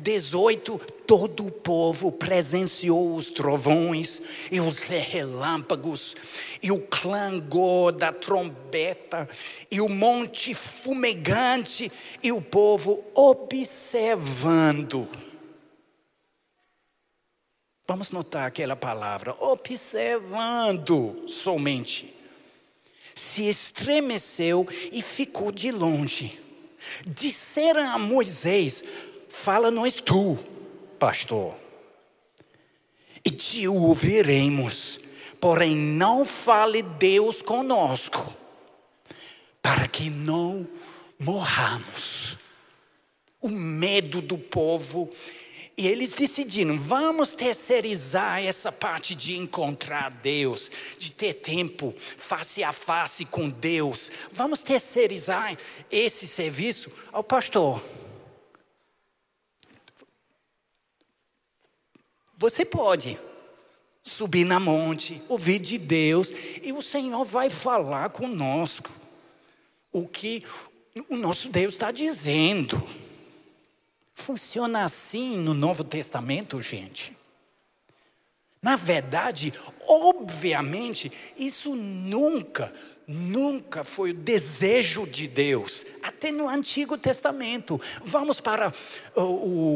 18: 0.00 0.80
todo 1.06 1.46
o 1.46 1.50
povo 1.50 2.10
presenciou 2.10 3.14
os 3.14 3.28
trovões 3.28 4.22
e 4.50 4.58
os 4.58 4.78
relâmpagos, 4.78 6.16
e 6.62 6.72
o 6.72 6.80
clangor 6.80 7.92
da 7.92 8.10
trombeta, 8.10 9.28
e 9.70 9.78
o 9.82 9.88
monte 9.90 10.54
fumegante, 10.54 11.92
e 12.22 12.32
o 12.32 12.40
povo 12.40 13.04
observando. 13.14 15.06
Vamos 17.86 18.10
notar 18.10 18.46
aquela 18.46 18.74
palavra, 18.74 19.36
observando 19.38 21.22
somente 21.28 22.15
se 23.16 23.48
estremeceu 23.48 24.68
e 24.92 25.00
ficou 25.00 25.50
de 25.50 25.72
longe. 25.72 26.38
Disseram 27.06 27.90
a 27.90 27.98
Moisés: 27.98 28.84
Fala-nos 29.26 29.94
tu, 29.94 30.36
pastor, 30.98 31.56
e 33.24 33.30
te 33.30 33.66
ouviremos, 33.66 35.00
porém 35.40 35.74
não 35.74 36.24
fale 36.24 36.82
Deus 36.82 37.40
conosco, 37.40 38.36
para 39.62 39.88
que 39.88 40.10
não 40.10 40.68
morramos. 41.18 42.36
O 43.40 43.48
medo 43.48 44.20
do 44.20 44.36
povo 44.36 45.10
e 45.76 45.86
eles 45.86 46.14
decidiram: 46.14 46.80
vamos 46.80 47.34
terceirizar 47.34 48.42
essa 48.42 48.72
parte 48.72 49.14
de 49.14 49.36
encontrar 49.36 50.10
Deus, 50.10 50.70
de 50.98 51.12
ter 51.12 51.34
tempo 51.34 51.94
face 51.98 52.64
a 52.64 52.72
face 52.72 53.26
com 53.26 53.48
Deus. 53.48 54.10
Vamos 54.32 54.62
terceirizar 54.62 55.56
esse 55.90 56.26
serviço 56.26 56.90
ao 57.12 57.22
pastor. 57.22 57.82
Você 62.38 62.64
pode 62.64 63.18
subir 64.02 64.44
na 64.44 64.60
monte, 64.60 65.22
ouvir 65.28 65.58
de 65.58 65.78
Deus, 65.78 66.32
e 66.62 66.72
o 66.72 66.80
Senhor 66.80 67.24
vai 67.24 67.50
falar 67.50 68.10
conosco 68.10 68.90
o 69.92 70.06
que 70.06 70.44
o 71.08 71.16
nosso 71.16 71.48
Deus 71.48 71.74
está 71.74 71.90
dizendo. 71.90 72.82
Funciona 74.18 74.82
assim 74.82 75.36
no 75.36 75.52
Novo 75.52 75.84
Testamento, 75.84 76.60
gente. 76.60 77.14
Na 78.62 78.74
verdade, 78.74 79.52
obviamente, 79.86 81.12
isso 81.36 81.76
nunca, 81.76 82.74
nunca 83.06 83.84
foi 83.84 84.12
o 84.12 84.14
desejo 84.14 85.06
de 85.06 85.28
Deus, 85.28 85.84
até 86.02 86.32
no 86.32 86.48
Antigo 86.48 86.96
Testamento. 86.96 87.78
Vamos 88.02 88.40
para 88.40 88.72
o, 89.14 89.20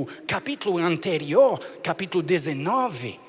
o 0.00 0.06
capítulo 0.26 0.78
anterior, 0.78 1.60
capítulo 1.82 2.22
19, 2.22 3.20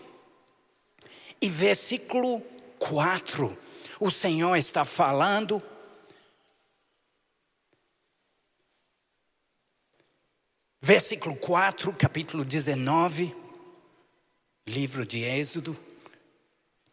e 1.41 1.50
versículo 1.50 2.41
4. 2.80 3.56
O 4.00 4.10
Senhor 4.10 4.56
está 4.56 4.86
falando 4.86 5.62
Versículo 10.84 11.36
4, 11.36 11.91
capítulo 11.91 12.44
19, 12.44 13.32
livro 14.67 15.06
de 15.06 15.20
Êxodo. 15.20 15.78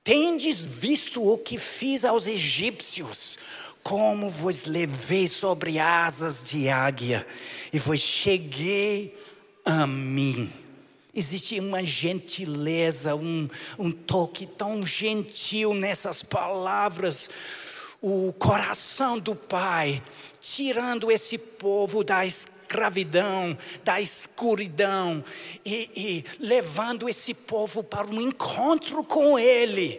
Tendes 0.05 0.63
visto 0.63 1.27
o 1.27 1.39
que 1.39 1.57
fiz 1.57 2.05
aos 2.05 2.27
egípcios, 2.27 3.39
como 3.83 4.29
vos 4.29 4.67
levei 4.67 5.27
sobre 5.27 5.79
asas 5.79 6.45
de 6.45 6.69
águia 6.69 7.27
e 7.73 7.79
vos 7.79 7.99
cheguei 7.99 9.19
a 9.65 9.87
mim. 9.87 10.53
Existe 11.15 11.59
uma 11.59 11.83
gentileza, 11.83 13.17
um, 13.17 13.49
um 13.79 13.91
toque 13.91 14.47
tão 14.47 14.85
gentil 14.85 15.73
nessas 15.73 16.23
palavras. 16.23 17.31
O 18.03 18.35
coração 18.35 19.19
do 19.19 19.35
Pai, 19.35 20.03
tirando 20.43 21.11
esse 21.11 21.39
povo 21.39 22.05
da 22.05 22.27
escravidão 22.27 22.58
escravidão, 22.69 23.57
da 23.83 23.99
escuridão 23.99 25.25
e, 25.65 25.91
e 25.97 26.25
levando 26.39 27.09
esse 27.09 27.33
povo 27.33 27.83
para 27.83 28.07
um 28.07 28.21
encontro 28.21 29.03
com 29.03 29.39
Ele, 29.39 29.99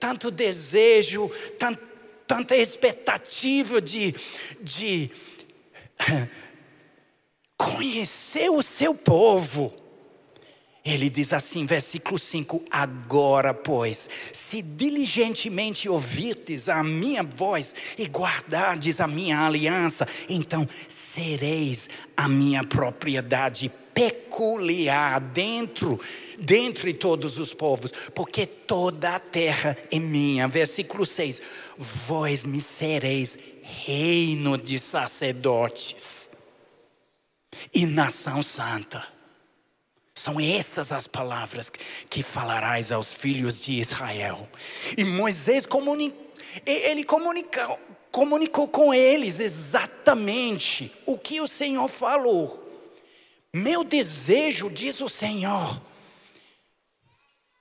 tanto 0.00 0.30
desejo, 0.30 1.30
tant, 1.58 1.78
tanta 2.26 2.56
expectativa 2.56 3.82
de, 3.82 4.14
de 4.62 5.10
conhecer 7.56 8.50
o 8.50 8.62
seu 8.62 8.94
povo. 8.94 9.74
Ele 10.86 11.10
diz 11.10 11.32
assim, 11.32 11.66
versículo 11.66 12.16
5: 12.16 12.62
Agora, 12.70 13.52
pois, 13.52 14.08
se 14.32 14.62
diligentemente 14.62 15.88
ouvirdes 15.88 16.68
a 16.68 16.80
minha 16.84 17.24
voz 17.24 17.74
e 17.98 18.04
guardardes 18.04 19.00
a 19.00 19.08
minha 19.08 19.44
aliança, 19.44 20.06
então 20.28 20.66
sereis 20.86 21.90
a 22.16 22.28
minha 22.28 22.62
propriedade 22.62 23.68
peculiar 23.92 25.18
dentro, 25.20 25.98
dentre 26.38 26.94
todos 26.94 27.36
os 27.40 27.52
povos, 27.52 27.90
porque 28.14 28.46
toda 28.46 29.16
a 29.16 29.18
terra 29.18 29.76
é 29.90 29.98
minha. 29.98 30.46
Versículo 30.46 31.04
6: 31.04 31.42
Vós 31.76 32.44
me 32.44 32.60
sereis 32.60 33.36
reino 33.60 34.56
de 34.56 34.78
sacerdotes 34.78 36.28
e 37.74 37.84
nação 37.86 38.40
santa. 38.40 39.15
São 40.16 40.40
estas 40.40 40.92
as 40.92 41.06
palavras 41.06 41.70
que 42.08 42.22
falarás 42.22 42.90
aos 42.90 43.12
filhos 43.12 43.60
de 43.60 43.78
Israel. 43.78 44.48
E 44.96 45.04
Moisés 45.04 45.66
comunica, 45.66 46.16
ele 46.64 47.04
comunicou, 47.04 47.78
comunicou 48.10 48.66
com 48.66 48.94
eles 48.94 49.40
exatamente 49.40 50.90
o 51.04 51.18
que 51.18 51.38
o 51.38 51.46
Senhor 51.46 51.86
falou. 51.86 52.66
Meu 53.52 53.84
desejo, 53.84 54.70
diz 54.70 55.02
o 55.02 55.08
Senhor, 55.08 55.78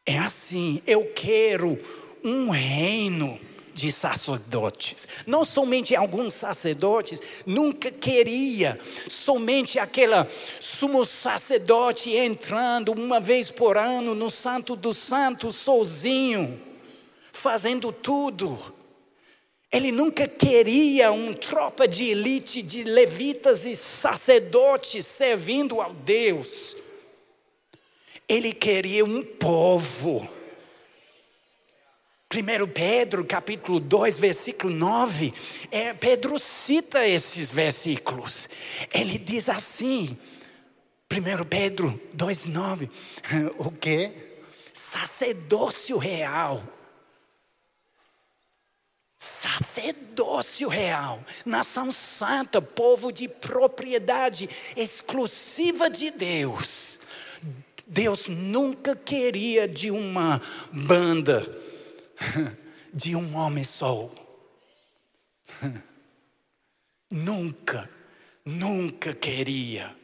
é 0.05 0.17
assim: 0.17 0.81
eu 0.87 1.11
quero 1.13 1.77
um 2.23 2.49
reino 2.51 3.37
de 3.75 3.91
sacerdotes. 3.91 5.05
Não 5.27 5.43
somente 5.43 5.93
alguns 5.97 6.33
sacerdotes, 6.33 7.21
nunca 7.45 7.91
queria 7.91 8.79
somente 9.09 9.77
aquela 9.77 10.25
sumo 10.61 11.03
sacerdote 11.03 12.09
entrando 12.15 12.93
uma 12.93 13.19
vez 13.19 13.51
por 13.51 13.77
ano 13.77 14.15
no 14.15 14.29
Santo 14.29 14.77
dos 14.77 14.97
Santos 14.97 15.57
sozinho, 15.57 16.59
fazendo 17.33 17.91
tudo. 17.91 18.57
Ele 19.69 19.91
nunca 19.91 20.25
queria 20.25 21.11
uma 21.11 21.33
tropa 21.33 21.85
de 21.85 22.11
elite 22.11 22.61
de 22.61 22.85
levitas 22.85 23.65
e 23.65 23.75
sacerdotes 23.75 25.05
servindo 25.05 25.81
ao 25.81 25.91
Deus. 25.91 26.77
Ele 28.25 28.53
queria 28.53 29.03
um 29.03 29.21
povo 29.21 30.25
1 32.33 32.67
Pedro, 32.73 33.23
capítulo 33.23 33.79
2, 33.79 34.17
versículo 34.17 34.73
9, 34.73 35.33
é, 35.69 35.93
Pedro 35.93 36.39
cita 36.39 37.07
esses 37.07 37.51
versículos. 37.51 38.49
Ele 38.93 39.17
diz 39.17 39.47
assim, 39.47 40.17
1 41.11 41.45
Pedro 41.45 41.99
2, 42.13 42.45
9, 42.45 42.89
o 43.57 43.71
que? 43.71 44.11
Sacerdócio 44.73 45.97
real. 45.97 46.63
Sacerdócio 49.17 50.67
real, 50.67 51.23
nação 51.45 51.91
santa, 51.91 52.61
povo 52.61 53.11
de 53.11 53.27
propriedade 53.27 54.49
exclusiva 54.75 55.89
de 55.89 56.11
Deus. 56.11 56.99
Deus 57.87 58.27
nunca 58.27 58.95
queria 58.95 59.67
de 59.67 59.89
uma 59.89 60.41
banda 60.71 61.43
de 62.93 63.15
um 63.15 63.35
homem 63.35 63.63
só. 63.63 64.09
Nunca, 67.11 67.89
nunca 68.43 69.13
queria. 69.13 69.95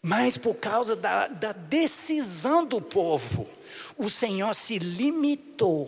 Mas 0.00 0.36
por 0.36 0.54
causa 0.54 0.94
da, 0.94 1.26
da 1.26 1.52
decisão 1.52 2.64
do 2.64 2.80
povo, 2.80 3.50
o 3.98 4.08
Senhor 4.08 4.54
se 4.54 4.78
limitou 4.78 5.86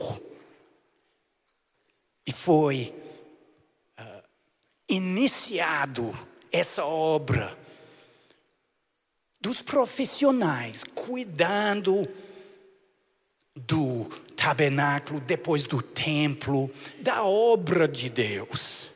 e 2.27 2.33
foi 2.33 2.95
uh, 3.99 4.23
iniciado 4.89 6.13
essa 6.51 6.85
obra 6.85 7.57
dos 9.41 9.63
profissionais 9.63 10.83
cuidando 10.83 12.09
do 13.55 14.09
tabernáculo, 14.47 15.19
depois 15.19 15.65
do 15.65 15.83
templo, 15.83 16.71
da 17.01 17.25
obra 17.25 17.89
de 17.89 18.09
Deus. 18.09 18.91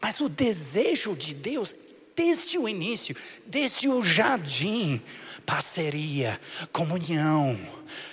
Mas 0.00 0.20
o 0.20 0.28
desejo 0.28 1.14
de 1.14 1.34
Deus, 1.34 1.72
desde 2.16 2.58
o 2.58 2.68
início, 2.68 3.14
desde 3.46 3.88
o 3.88 4.02
jardim, 4.02 5.00
parceria, 5.46 6.40
comunhão, 6.72 7.56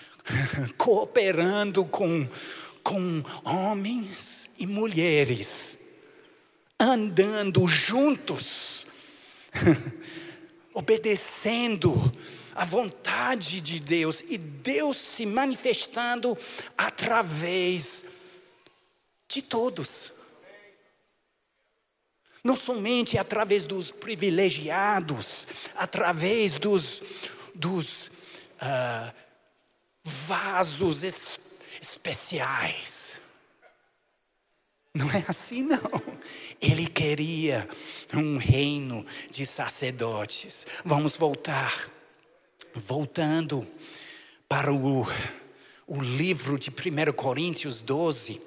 cooperando 0.77 1.83
com, 1.85 2.27
com 2.83 3.23
homens 3.43 4.51
e 4.59 4.67
mulheres, 4.67 5.79
andando 6.79 7.67
juntos, 7.67 8.85
obedecendo 10.71 11.99
a 12.59 12.65
vontade 12.65 13.61
de 13.61 13.79
Deus 13.79 14.19
e 14.27 14.37
Deus 14.37 14.97
se 14.97 15.25
manifestando 15.25 16.37
através 16.77 18.03
de 19.29 19.41
todos. 19.41 20.11
Não 22.43 22.57
somente 22.57 23.17
através 23.17 23.63
dos 23.63 23.91
privilegiados, 23.91 25.47
através 25.73 26.57
dos, 26.57 27.01
dos 27.55 28.07
uh, 28.07 29.13
vasos 30.03 31.05
es, 31.05 31.39
especiais. 31.81 33.21
Não 34.93 35.09
é 35.11 35.23
assim, 35.29 35.63
não. 35.63 35.79
Ele 36.61 36.87
queria 36.87 37.69
um 38.13 38.35
reino 38.35 39.05
de 39.31 39.45
sacerdotes. 39.45 40.67
Vamos 40.83 41.15
voltar 41.15 41.98
Voltando 42.73 43.67
para 44.47 44.71
o, 44.73 45.07
o 45.87 46.01
livro 46.01 46.57
de 46.57 46.69
1 46.69 47.13
Coríntios 47.13 47.81
12, 47.81 48.41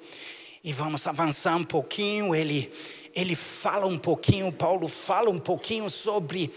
e 0.63 0.71
vamos 0.71 1.05
avançar 1.05 1.55
um 1.57 1.63
pouquinho, 1.63 2.33
ele, 2.33 2.71
ele 3.13 3.35
fala 3.35 3.85
um 3.85 3.97
pouquinho, 3.97 4.51
Paulo 4.51 4.87
fala 4.87 5.29
um 5.29 5.39
pouquinho 5.39 5.89
sobre 5.89 6.51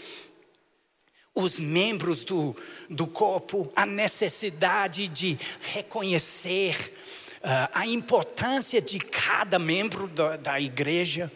os 1.35 1.59
membros 1.59 2.25
do, 2.25 2.57
do 2.89 3.07
corpo, 3.07 3.71
a 3.77 3.85
necessidade 3.85 5.07
de 5.09 5.37
reconhecer 5.61 6.93
uh, 7.39 7.69
a 7.75 7.87
importância 7.87 8.81
de 8.81 8.99
cada 8.99 9.59
membro 9.59 10.09
da, 10.09 10.37
da 10.37 10.61
igreja, 10.61 11.31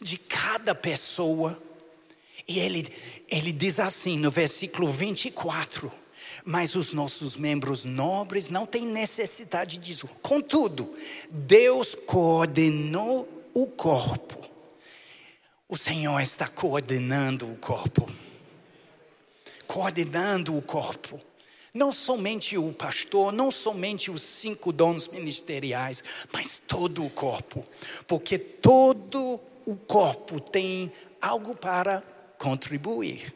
de 0.00 0.18
cada 0.18 0.74
pessoa. 0.74 1.60
E 2.48 2.60
ele, 2.60 2.86
ele 3.28 3.52
diz 3.52 3.80
assim 3.80 4.18
no 4.18 4.30
versículo 4.30 4.88
24: 4.88 5.90
Mas 6.44 6.74
os 6.74 6.92
nossos 6.92 7.36
membros 7.36 7.84
nobres 7.84 8.48
não 8.48 8.64
têm 8.64 8.86
necessidade 8.86 9.78
disso. 9.78 10.08
Contudo, 10.22 10.94
Deus 11.30 11.94
coordenou 11.94 13.28
o 13.52 13.66
corpo. 13.66 14.38
O 15.68 15.76
Senhor 15.76 16.20
está 16.20 16.46
coordenando 16.46 17.50
o 17.50 17.56
corpo. 17.56 18.08
Coordenando 19.66 20.56
o 20.56 20.62
corpo. 20.62 21.20
Não 21.74 21.92
somente 21.92 22.56
o 22.56 22.72
pastor, 22.72 23.32
não 23.32 23.50
somente 23.50 24.10
os 24.10 24.22
cinco 24.22 24.72
dons 24.72 25.08
ministeriais, 25.08 26.02
mas 26.32 26.56
todo 26.56 27.04
o 27.04 27.10
corpo. 27.10 27.66
Porque 28.06 28.38
todo 28.38 29.40
o 29.66 29.76
corpo 29.76 30.40
tem 30.40 30.92
algo 31.20 31.54
para 31.54 32.02
contribuir. 32.38 33.34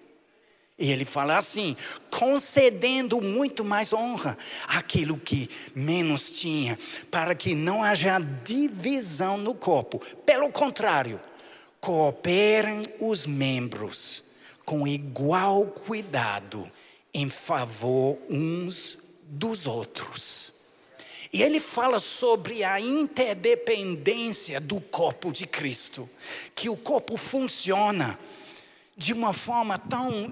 E 0.78 0.90
ele 0.90 1.04
fala 1.04 1.36
assim: 1.36 1.76
concedendo 2.10 3.20
muito 3.20 3.62
mais 3.62 3.92
honra 3.92 4.36
àquilo 4.66 5.18
que 5.18 5.48
menos 5.74 6.30
tinha, 6.30 6.78
para 7.10 7.34
que 7.34 7.54
não 7.54 7.84
haja 7.84 8.18
divisão 8.42 9.36
no 9.36 9.54
corpo. 9.54 10.00
Pelo 10.24 10.50
contrário, 10.50 11.20
cooperem 11.80 12.82
os 12.98 13.26
membros 13.26 14.24
com 14.64 14.86
igual 14.86 15.66
cuidado 15.66 16.70
em 17.12 17.28
favor 17.28 18.16
uns 18.30 18.96
dos 19.24 19.66
outros. 19.66 20.52
E 21.32 21.42
ele 21.42 21.60
fala 21.60 22.00
sobre 22.00 22.64
a 22.64 22.80
interdependência 22.80 24.60
do 24.60 24.80
corpo 24.80 25.32
de 25.32 25.46
Cristo, 25.46 26.08
que 26.54 26.68
o 26.68 26.76
corpo 26.76 27.16
funciona 27.16 28.18
de 29.00 29.14
uma 29.14 29.32
forma 29.32 29.78
tão, 29.78 30.30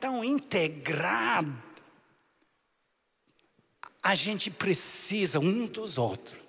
tão 0.00 0.24
integrada. 0.24 1.48
A 4.02 4.16
gente 4.16 4.50
precisa 4.50 5.38
um 5.38 5.64
dos 5.64 5.96
outros. 5.96 6.40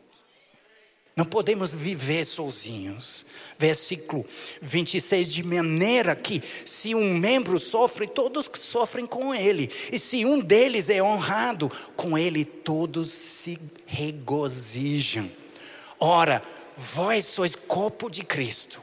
Não 1.16 1.24
podemos 1.24 1.72
viver 1.72 2.26
sozinhos. 2.26 3.28
Versículo 3.60 4.26
26: 4.60 5.28
de 5.28 5.44
maneira 5.44 6.16
que, 6.16 6.42
se 6.66 6.96
um 6.96 7.14
membro 7.14 7.60
sofre, 7.60 8.08
todos 8.08 8.50
sofrem 8.60 9.06
com 9.06 9.36
ele, 9.36 9.70
e 9.92 10.00
se 10.00 10.26
um 10.26 10.40
deles 10.40 10.90
é 10.90 11.04
honrado, 11.04 11.72
com 11.96 12.18
ele 12.18 12.44
todos 12.44 13.12
se 13.12 13.60
regozijam. 13.86 15.30
Ora, 16.00 16.42
vós 16.76 17.26
sois 17.26 17.54
corpo 17.54 18.10
de 18.10 18.24
Cristo, 18.24 18.82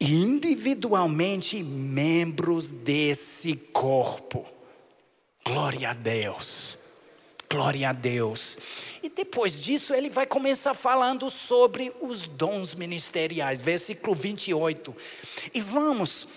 individualmente 0.00 1.62
membros 1.62 2.70
desse 2.70 3.56
corpo. 3.56 4.46
Glória 5.44 5.90
a 5.90 5.94
Deus. 5.94 6.78
Glória 7.50 7.88
a 7.88 7.92
Deus. 7.92 8.58
E 9.02 9.08
depois 9.08 9.60
disso, 9.62 9.94
ele 9.94 10.10
vai 10.10 10.26
começar 10.26 10.74
falando 10.74 11.30
sobre 11.30 11.92
os 12.00 12.24
dons 12.24 12.74
ministeriais, 12.74 13.60
versículo 13.60 14.14
28. 14.14 14.94
E 15.54 15.60
vamos, 15.60 16.28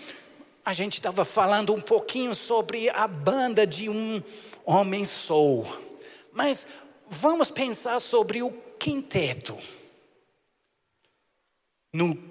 a 0.63 0.71
gente 0.71 0.93
estava 0.93 1.25
falando 1.25 1.73
um 1.73 1.81
pouquinho 1.81 2.33
sobre 2.33 2.89
a 2.89 3.07
banda 3.07 3.67
de 3.67 3.89
um 3.89 4.23
homem 4.65 5.03
soul, 5.03 5.67
mas 6.31 6.65
vamos 7.09 7.51
pensar 7.51 7.99
sobre 7.99 8.41
o 8.41 8.51
quinteto. 8.79 9.57
No 11.93 12.30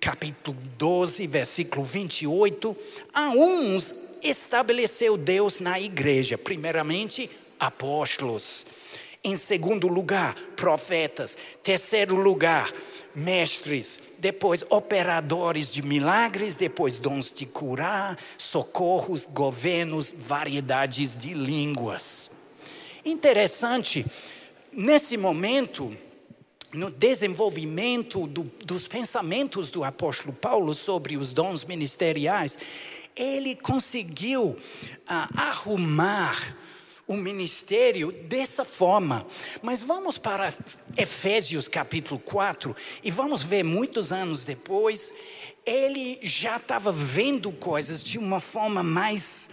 capítulo 0.00 0.56
12, 0.78 1.26
versículo 1.26 1.84
28, 1.84 2.76
a 3.12 3.30
uns 3.30 3.94
estabeleceu 4.22 5.16
Deus 5.16 5.60
na 5.60 5.80
igreja, 5.80 6.36
primeiramente 6.36 7.30
apóstolos. 7.58 8.66
Em 9.22 9.36
segundo 9.36 9.86
lugar, 9.86 10.34
profetas. 10.56 11.36
Terceiro 11.62 12.16
lugar, 12.16 12.72
mestres. 13.14 14.00
Depois, 14.18 14.64
operadores 14.70 15.70
de 15.70 15.82
milagres. 15.82 16.54
Depois, 16.54 16.96
dons 16.96 17.30
de 17.30 17.44
curar, 17.44 18.18
socorros, 18.38 19.26
governos, 19.26 20.12
variedades 20.16 21.18
de 21.18 21.34
línguas. 21.34 22.30
Interessante, 23.04 24.06
nesse 24.72 25.18
momento, 25.18 25.94
no 26.72 26.90
desenvolvimento 26.90 28.26
do, 28.26 28.44
dos 28.64 28.86
pensamentos 28.86 29.70
do 29.70 29.82
apóstolo 29.82 30.32
Paulo 30.32 30.72
sobre 30.72 31.16
os 31.16 31.32
dons 31.32 31.64
ministeriais, 31.64 32.58
ele 33.16 33.56
conseguiu 33.56 34.56
ah, 35.06 35.28
arrumar 35.34 36.56
o 37.10 37.16
ministério 37.16 38.12
dessa 38.12 38.64
forma. 38.64 39.26
Mas 39.62 39.82
vamos 39.82 40.16
para 40.16 40.54
Efésios 40.96 41.66
capítulo 41.66 42.20
4 42.20 42.74
e 43.02 43.10
vamos 43.10 43.42
ver 43.42 43.64
muitos 43.64 44.12
anos 44.12 44.44
depois, 44.44 45.12
ele 45.66 46.20
já 46.22 46.56
estava 46.56 46.92
vendo 46.92 47.50
coisas 47.50 48.04
de 48.04 48.16
uma 48.16 48.38
forma 48.38 48.84
mais, 48.84 49.50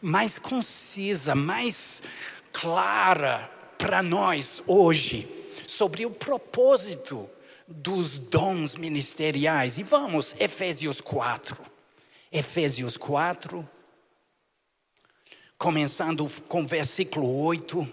mais 0.00 0.38
concisa, 0.38 1.34
mais 1.34 2.04
clara 2.52 3.50
para 3.76 4.00
nós 4.00 4.62
hoje, 4.68 5.28
sobre 5.72 6.06
o 6.06 6.10
propósito 6.10 7.28
dos 7.66 8.18
dons 8.18 8.74
ministeriais. 8.76 9.78
E 9.78 9.82
vamos, 9.82 10.34
Efésios 10.38 11.00
4. 11.00 11.58
Efésios 12.30 12.96
4 12.96 13.68
começando 15.62 16.28
com 16.48 16.66
versículo 16.66 17.44
8. 17.44 17.86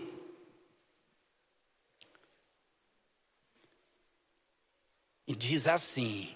E 5.28 5.36
diz 5.36 5.68
assim, 5.68 6.36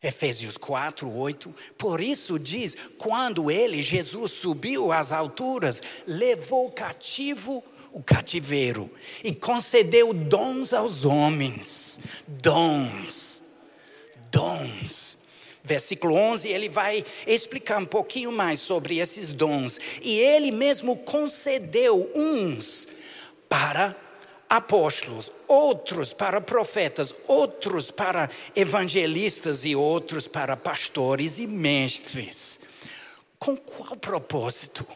Efésios 0.00 0.56
4, 0.56 1.12
8. 1.12 1.52
Por 1.76 2.00
isso 2.00 2.38
diz: 2.38 2.76
quando 2.96 3.50
ele, 3.50 3.82
Jesus, 3.82 4.30
subiu 4.30 4.92
às 4.92 5.10
alturas, 5.10 5.82
levou 6.06 6.70
cativo 6.70 7.64
o 7.92 8.02
cativeiro 8.02 8.90
e 9.22 9.34
concedeu 9.34 10.12
dons 10.12 10.72
aos 10.72 11.04
homens. 11.04 12.00
Dons. 12.26 13.42
Dons 14.30 15.22
versículo 15.64 16.14
11, 16.14 16.48
ele 16.48 16.68
vai 16.68 17.04
explicar 17.26 17.80
um 17.80 17.84
pouquinho 17.84 18.32
mais 18.32 18.60
sobre 18.60 18.98
esses 18.98 19.28
dons. 19.28 19.78
E 20.02 20.18
ele 20.18 20.50
mesmo 20.50 20.96
concedeu 20.96 22.10
uns 22.14 22.88
para 23.48 23.96
apóstolos, 24.48 25.32
outros 25.48 26.12
para 26.12 26.40
profetas, 26.40 27.14
outros 27.26 27.90
para 27.90 28.28
evangelistas 28.54 29.64
e 29.64 29.74
outros 29.74 30.28
para 30.28 30.56
pastores 30.56 31.38
e 31.38 31.46
mestres. 31.46 32.60
Com 33.38 33.56
qual 33.56 33.96
propósito? 33.96 34.86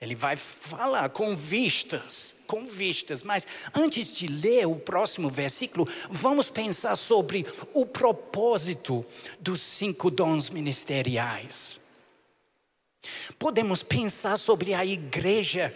Ele 0.00 0.14
vai 0.14 0.34
falar 0.34 1.10
com 1.10 1.36
vistas, 1.36 2.36
com 2.46 2.64
vistas. 2.64 3.22
Mas 3.22 3.46
antes 3.74 4.14
de 4.14 4.26
ler 4.28 4.66
o 4.66 4.76
próximo 4.76 5.28
versículo, 5.28 5.86
vamos 6.10 6.48
pensar 6.48 6.96
sobre 6.96 7.46
o 7.74 7.84
propósito 7.84 9.04
dos 9.38 9.60
cinco 9.60 10.10
dons 10.10 10.48
ministeriais. 10.48 11.78
Podemos 13.38 13.82
pensar 13.82 14.38
sobre 14.38 14.72
a 14.72 14.86
igreja, 14.86 15.72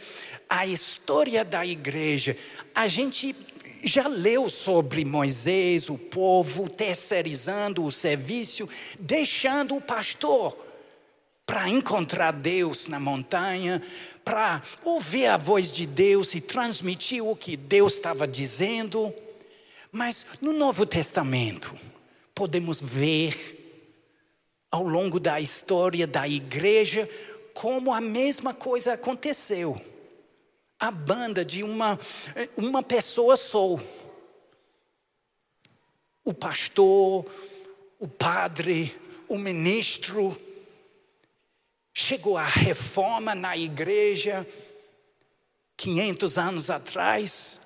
a 0.49 0.67
história 0.67 1.45
da 1.45 1.65
igreja. 1.67 2.35
A 2.75 2.89
gente 2.89 3.37
já 3.83 4.09
leu 4.09 4.49
sobre 4.49 5.05
Moisés, 5.05 5.91
o 5.91 5.99
povo 5.99 6.67
terceirizando 6.71 7.85
o 7.85 7.93
serviço, 7.93 8.67
deixando 8.99 9.77
o 9.77 9.83
pastor 9.83 10.64
para 11.47 11.69
encontrar 11.69 12.33
Deus 12.33 12.89
na 12.89 12.99
montanha, 12.99 13.83
para 14.25 14.63
ouvir 14.83 15.27
a 15.27 15.37
voz 15.37 15.71
de 15.71 15.87
Deus 15.87 16.35
e 16.35 16.41
transmitir 16.41 17.23
o 17.23 17.37
que 17.37 17.57
Deus 17.57 17.95
estava 17.95 18.27
dizendo. 18.27 19.15
Mas 19.93 20.27
no 20.41 20.53
Novo 20.53 20.87
Testamento, 20.87 21.77
podemos 22.35 22.81
ver 22.81 23.61
ao 24.71 24.83
longo 24.83 25.21
da 25.21 25.41
história 25.41 26.07
da 26.07 26.27
igreja 26.27 27.09
como 27.53 27.93
a 27.93 28.01
mesma 28.01 28.53
coisa 28.53 28.95
aconteceu. 28.95 29.81
A 30.81 30.91
banda 30.91 31.45
de 31.45 31.63
uma, 31.63 31.99
uma 32.57 32.83
pessoa 32.83 33.37
só. 33.37 33.79
O 36.25 36.35
pastor, 36.35 37.25
o 38.01 38.09
padre, 38.09 38.93
o 39.29 39.39
ministro, 39.39 40.37
Chegou 41.97 42.37
a 42.37 42.45
reforma 42.45 43.37
na 43.37 43.57
igreja 43.57 44.45
500 45.77 46.37
anos 46.39 46.69
atrás. 46.69 47.61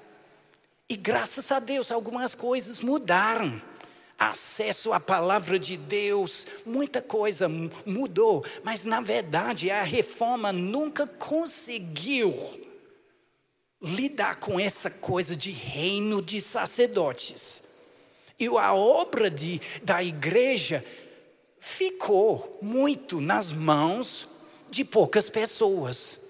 E 0.87 0.97
graças 0.97 1.51
a 1.51 1.59
Deus 1.59 1.91
algumas 1.91 2.35
coisas 2.35 2.81
mudaram. 2.83 3.61
Acesso 4.19 4.93
à 4.93 5.01
palavra 5.01 5.59
de 5.59 5.77
Deus, 5.77 6.47
muita 6.67 7.01
coisa 7.01 7.49
mudou, 7.87 8.45
mas 8.65 8.85
na 8.85 9.01
verdade 9.01 9.71
a 9.71 9.83
reforma 9.83 10.53
nunca 10.53 11.07
conseguiu 11.07 12.35
lidar 13.81 14.41
com 14.41 14.59
essa 14.59 14.91
coisa 14.91 15.37
de 15.37 15.53
reino 15.53 16.21
de 16.21 16.41
sacerdotes. 16.41 17.63
E 18.39 18.47
a 18.47 18.75
obra 18.75 19.31
de, 19.31 19.61
da 19.83 20.03
igreja 20.03 20.85
ficou 21.61 22.59
muito 22.63 23.21
nas 23.21 23.53
mãos 23.53 24.29
de 24.71 24.85
poucas 24.85 25.29
pessoas. 25.29 26.21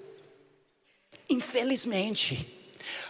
Infelizmente. 1.29 2.55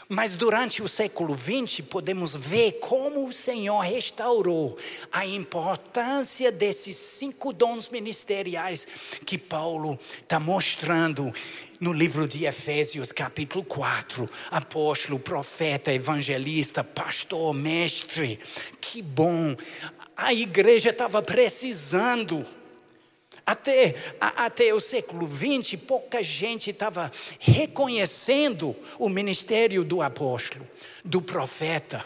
Mas 0.08 0.34
durante 0.34 0.82
o 0.82 0.88
século 0.88 1.36
XX 1.36 1.82
podemos 1.82 2.34
ver 2.34 2.80
como 2.80 3.26
o 3.26 3.32
Senhor 3.32 3.80
restaurou 3.80 4.76
a 5.12 5.26
importância 5.26 6.50
desses 6.50 6.96
cinco 6.96 7.52
dons 7.52 7.90
ministeriais 7.90 8.88
que 9.26 9.36
Paulo 9.36 9.98
está 10.22 10.40
mostrando 10.40 11.30
no 11.78 11.92
livro 11.92 12.26
de 12.26 12.44
Efésios, 12.44 13.12
capítulo 13.12 13.62
4. 13.62 14.28
Apóstolo, 14.50 15.18
profeta, 15.18 15.92
evangelista, 15.92 16.82
pastor, 16.82 17.54
mestre. 17.54 18.40
Que 18.80 19.02
bom 19.02 19.54
a 20.18 20.34
igreja 20.34 20.90
estava 20.90 21.22
precisando. 21.22 22.44
Até, 23.46 23.94
até 24.20 24.74
o 24.74 24.80
século 24.80 25.26
XX, 25.26 25.80
pouca 25.80 26.22
gente 26.22 26.70
estava 26.70 27.10
reconhecendo 27.38 28.76
o 28.98 29.08
ministério 29.08 29.84
do 29.84 30.02
apóstolo, 30.02 30.66
do 31.04 31.22
profeta. 31.22 32.04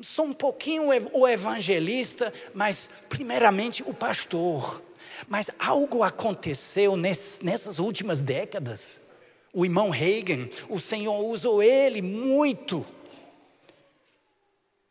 Só 0.00 0.22
um 0.22 0.32
pouquinho 0.32 0.84
o 1.12 1.26
evangelista, 1.26 2.32
mas 2.54 2.88
primeiramente 3.08 3.82
o 3.82 3.92
pastor. 3.92 4.80
Mas 5.28 5.50
algo 5.58 6.04
aconteceu 6.04 6.96
nessas 6.96 7.80
últimas 7.80 8.22
décadas. 8.22 9.02
O 9.52 9.64
irmão 9.64 9.90
Reagan, 9.90 10.48
o 10.68 10.78
Senhor 10.78 11.20
usou 11.24 11.62
ele 11.62 12.00
muito 12.00 12.86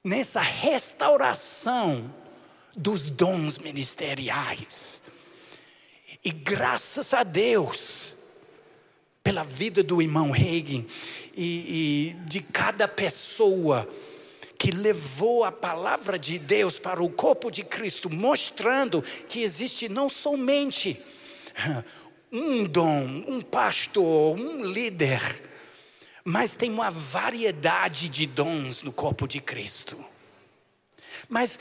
nessa 0.04 0.42
restauração 0.42 2.14
dos 2.76 3.10
dons 3.10 3.58
ministeriais. 3.58 5.02
E 6.24 6.32
graças 6.32 7.14
a 7.14 7.24
Deus, 7.24 8.16
pela 9.24 9.44
vida 9.44 9.84
do 9.84 10.02
irmão 10.02 10.32
Reagan 10.32 10.84
e, 11.36 12.16
e 12.16 12.16
de 12.26 12.42
cada 12.42 12.88
pessoa 12.88 13.88
que 14.58 14.72
levou 14.72 15.44
a 15.44 15.52
palavra 15.52 16.18
de 16.18 16.40
Deus 16.40 16.80
para 16.80 17.04
o 17.04 17.10
corpo 17.10 17.52
de 17.52 17.64
Cristo, 17.64 18.10
mostrando 18.10 19.02
que 19.28 19.42
existe 19.42 19.88
não 19.88 20.10
somente 20.10 21.00
um 22.32 22.64
dom, 22.66 23.24
um 23.28 23.42
pastor, 23.42 24.38
um 24.38 24.64
líder, 24.64 25.22
mas 26.24 26.56
tem 26.56 26.72
uma 26.72 26.90
variedade 26.90 28.10
de 28.10 28.26
dons 28.26 28.82
no 28.82 28.92
corpo 28.92 29.28
de 29.28 29.40
Cristo. 29.40 30.04
Mas 31.30 31.60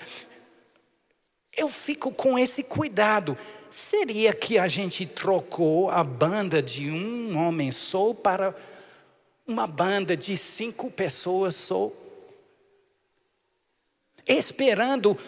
eu 1.57 1.69
fico 1.69 2.12
com 2.12 2.38
esse 2.38 2.64
cuidado. 2.64 3.37
Seria 3.71 4.33
que 4.33 4.59
a 4.59 4.69
gente 4.69 5.07
trocou 5.07 5.90
a 5.90 6.05
banda 6.05 6.62
de 6.62 6.90
um 6.90 7.37
homem 7.37 7.73
só 7.73 8.14
para 8.14 8.55
uma 9.47 9.67
banda 9.67 10.17
de 10.17 10.37
cinco 10.37 10.90
pessoas 10.90 11.55
só? 11.55 11.90
Esperando 14.27 15.19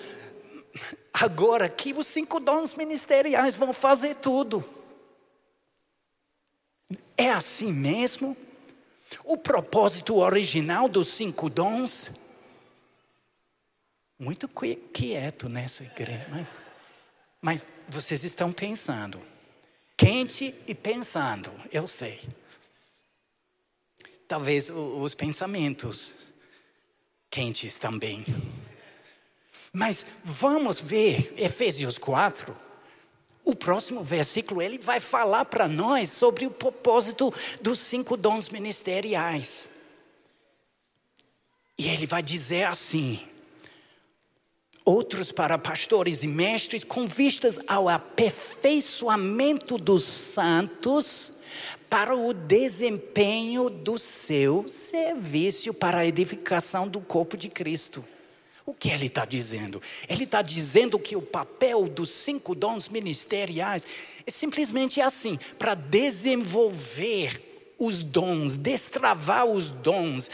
agora 1.13 1.69
que 1.69 1.93
os 1.93 2.07
cinco 2.07 2.41
dons 2.41 2.75
ministeriais 2.75 3.55
vão 3.55 3.73
fazer 3.73 4.17
tudo. 4.17 4.65
É 7.17 7.31
assim 7.31 7.73
mesmo? 7.73 8.37
O 9.25 9.37
propósito 9.37 10.17
original 10.17 10.89
dos 10.89 11.09
cinco 11.09 11.49
dons? 11.49 12.26
Muito 14.19 14.49
quieto 14.49 15.49
nessa 15.49 15.85
igreja, 15.85 16.27
mas, 16.31 16.49
mas 17.41 17.67
vocês 17.89 18.25
estão 18.25 18.51
pensando, 18.51 19.21
quente 19.97 20.55
e 20.67 20.75
pensando, 20.75 21.53
eu 21.71 21.87
sei. 21.87 22.21
Talvez 24.27 24.71
os 24.71 25.15
pensamentos 25.15 26.15
quentes 27.31 27.77
também. 27.77 28.25
Mas 29.73 30.07
vamos 30.25 30.81
ver 30.81 31.35
Efésios 31.37 31.99
4. 31.99 32.57
O 33.45 33.55
próximo 33.55 34.03
versículo 34.03 34.63
ele 34.63 34.79
vai 34.79 34.99
falar 34.99 35.45
para 35.45 35.69
nós 35.69 36.11
sobre 36.11 36.47
o 36.47 36.51
propósito 36.51 37.33
dos 37.61 37.79
cinco 37.79 38.17
dons 38.17 38.49
ministeriais. 38.49 39.69
E 41.79 41.89
ele 41.89 42.07
vai 42.07 42.23
dizer 42.23 42.65
assim: 42.65 43.21
outros 44.87 45.33
para 45.33 45.59
pastores 45.59 46.23
e 46.23 46.29
mestres, 46.29 46.85
com 46.85 47.09
vistas 47.09 47.59
ao 47.67 47.89
aperfeiçoamento 47.89 49.77
dos 49.77 50.05
santos, 50.05 51.33
para 51.91 52.15
o 52.15 52.33
desempenho 52.33 53.69
do 53.69 53.99
seu 53.99 54.69
serviço 54.69 55.75
para 55.75 55.99
a 55.99 56.07
edificação 56.07 56.89
do 56.89 57.01
corpo 57.01 57.37
de 57.37 57.49
Cristo. 57.49 58.05
O 58.65 58.75
que 58.75 58.91
ele 58.91 59.07
está 59.07 59.25
dizendo? 59.25 59.81
Ele 60.09 60.25
está 60.25 60.43
dizendo 60.43 60.99
que 60.99 61.17
o 61.17 61.23
papel 61.23 61.85
dos 61.85 62.11
cinco 62.11 62.55
dons 62.55 62.89
ministeriais 62.89 63.87
é 64.27 64.31
simplesmente 64.31 65.01
assim 65.01 65.39
para 65.59 65.75
desenvolver 65.75 67.75
os 67.79 68.03
dons, 68.03 68.57
destravar 68.57 69.47
os 69.47 69.69
dons, 69.69 70.31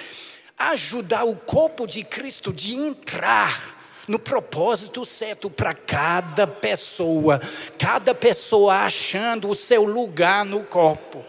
ajudar 0.58 1.24
o 1.24 1.36
corpo 1.36 1.86
de 1.86 2.04
Cristo 2.04 2.52
de 2.52 2.74
entrar 2.74 3.81
no 4.08 4.18
propósito 4.18 5.04
certo 5.04 5.50
para 5.50 5.74
cada 5.74 6.46
pessoa, 6.46 7.40
cada 7.78 8.14
pessoa 8.14 8.76
achando 8.76 9.48
o 9.48 9.54
seu 9.54 9.84
lugar 9.84 10.44
no 10.44 10.64
corpo. 10.64 11.24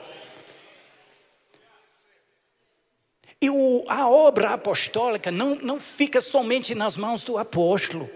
E 3.41 3.49
o, 3.49 3.83
a 3.89 4.07
obra 4.07 4.51
apostólica 4.51 5.29
não, 5.29 5.55
não 5.55 5.79
fica 5.79 6.21
somente 6.21 6.73
nas 6.73 6.95
mãos 6.95 7.23
do 7.23 7.37
apóstolo. 7.37 8.09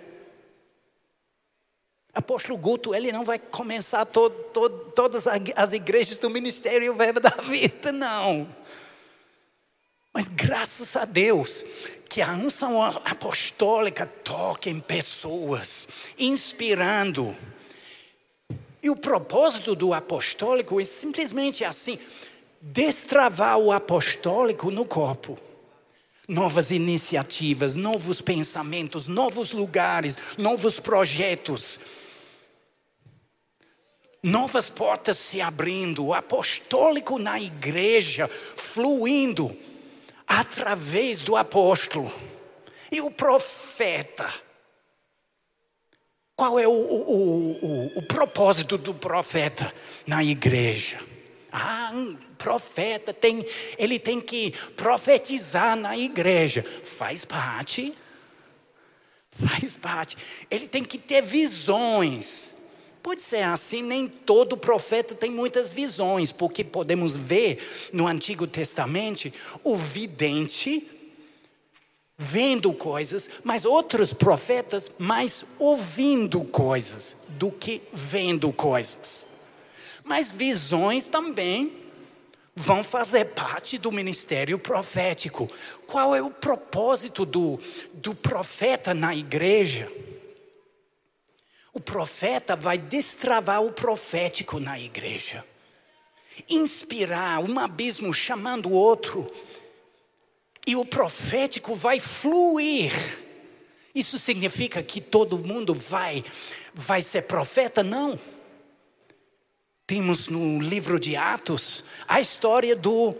Apóstolo 2.13 2.57
Guto, 2.57 2.95
ele 2.95 3.11
não 3.11 3.23
vai 3.23 3.37
começar 3.37 4.05
todas 4.05 5.27
as 5.27 5.73
igrejas 5.73 6.17
do 6.17 6.29
ministério 6.29 6.85
e 6.85 6.89
o 6.89 6.95
verbo 6.95 7.19
da 7.19 7.29
vida, 7.29 7.91
não. 7.91 8.47
Mas 10.17 10.29
graças 10.29 10.95
a 10.95 11.05
Deus 11.05 11.63
que 12.09 12.23
a 12.23 12.31
unção 12.31 12.81
apostólica 12.81 14.07
toca 14.07 14.67
em 14.67 14.79
pessoas, 14.79 15.87
inspirando. 16.17 17.37
E 18.81 18.89
o 18.89 18.95
propósito 18.95 19.75
do 19.75 19.93
apostólico 19.93 20.81
é 20.81 20.83
simplesmente 20.83 21.63
assim: 21.63 21.99
destravar 22.59 23.59
o 23.59 23.71
apostólico 23.71 24.71
no 24.71 24.85
corpo. 24.85 25.37
Novas 26.27 26.71
iniciativas, 26.71 27.75
novos 27.75 28.19
pensamentos, 28.19 29.05
novos 29.05 29.51
lugares, 29.51 30.17
novos 30.35 30.79
projetos. 30.79 31.79
Novas 34.23 34.67
portas 34.67 35.15
se 35.19 35.41
abrindo, 35.41 36.07
o 36.07 36.13
apostólico 36.15 37.19
na 37.19 37.39
igreja 37.39 38.27
fluindo 38.27 39.55
através 40.27 41.21
do 41.21 41.35
apóstolo. 41.35 42.13
E 42.91 43.01
o 43.01 43.09
profeta? 43.09 44.27
Qual 46.35 46.59
é 46.59 46.67
o, 46.67 46.71
o, 46.71 47.65
o, 47.65 47.99
o 47.99 48.01
propósito 48.03 48.77
do 48.77 48.93
profeta 48.93 49.73
na 50.05 50.23
igreja? 50.23 50.99
Ah, 51.51 51.91
um 51.93 52.15
profeta 52.37 53.13
tem, 53.13 53.43
ele 53.77 53.97
tem 53.97 54.21
que 54.21 54.51
profetizar 54.75 55.75
na 55.75 55.97
igreja. 55.97 56.61
Faz 56.61 57.25
parte. 57.25 57.93
Faz 59.31 59.75
parte. 59.75 60.17
Ele 60.51 60.67
tem 60.67 60.83
que 60.83 60.97
ter 60.97 61.21
visões. 61.21 62.56
Pode 63.07 63.21
ser 63.21 63.43
assim, 63.43 63.81
nem 63.81 64.05
todo 64.05 64.57
profeta 64.57 65.15
tem 65.15 65.31
muitas 65.31 65.71
visões, 65.71 66.29
porque 66.29 66.61
podemos 66.61 67.15
ver 67.15 67.57
no 67.93 68.05
Antigo 68.05 68.45
Testamento 68.45 69.31
o 69.63 69.77
vidente 69.77 70.85
vendo 72.17 72.73
coisas, 72.73 73.29
mas 73.45 73.63
outros 73.63 74.11
profetas 74.11 74.91
mais 74.99 75.45
ouvindo 75.57 76.41
coisas 76.41 77.15
do 77.29 77.49
que 77.49 77.81
vendo 77.93 78.51
coisas. 78.51 79.25
Mas 80.03 80.29
visões 80.29 81.07
também 81.07 81.77
vão 82.53 82.83
fazer 82.83 83.23
parte 83.23 83.77
do 83.77 83.89
ministério 83.89 84.59
profético. 84.59 85.49
Qual 85.85 86.13
é 86.13 86.21
o 86.21 86.29
propósito 86.29 87.25
do, 87.25 87.57
do 87.93 88.13
profeta 88.13 88.93
na 88.93 89.15
igreja? 89.15 89.89
O 91.77 91.79
profeta 91.79 92.55
vai 92.55 92.75
destravar 92.75 93.63
o 93.63 93.71
profético 93.71 94.59
na 94.59 94.79
igreja, 94.79 95.45
inspirar 96.49 97.39
um 97.39 97.59
abismo 97.59 98.11
chamando 98.11 98.69
o 98.69 98.71
outro, 98.71 99.31
e 100.65 100.75
o 100.75 100.83
profético 100.83 101.75
vai 101.75 101.99
fluir. 101.99 102.91
Isso 103.93 104.17
significa 104.17 104.81
que 104.81 104.99
todo 104.99 105.37
mundo 105.37 105.75
vai 105.75 106.25
vai 106.73 106.99
ser 107.03 107.27
profeta? 107.27 107.83
Não. 107.83 108.17
Temos 109.85 110.29
no 110.29 110.59
livro 110.59 110.99
de 110.99 111.15
Atos 111.15 111.83
a 112.07 112.19
história 112.19 112.75
do 112.75 113.15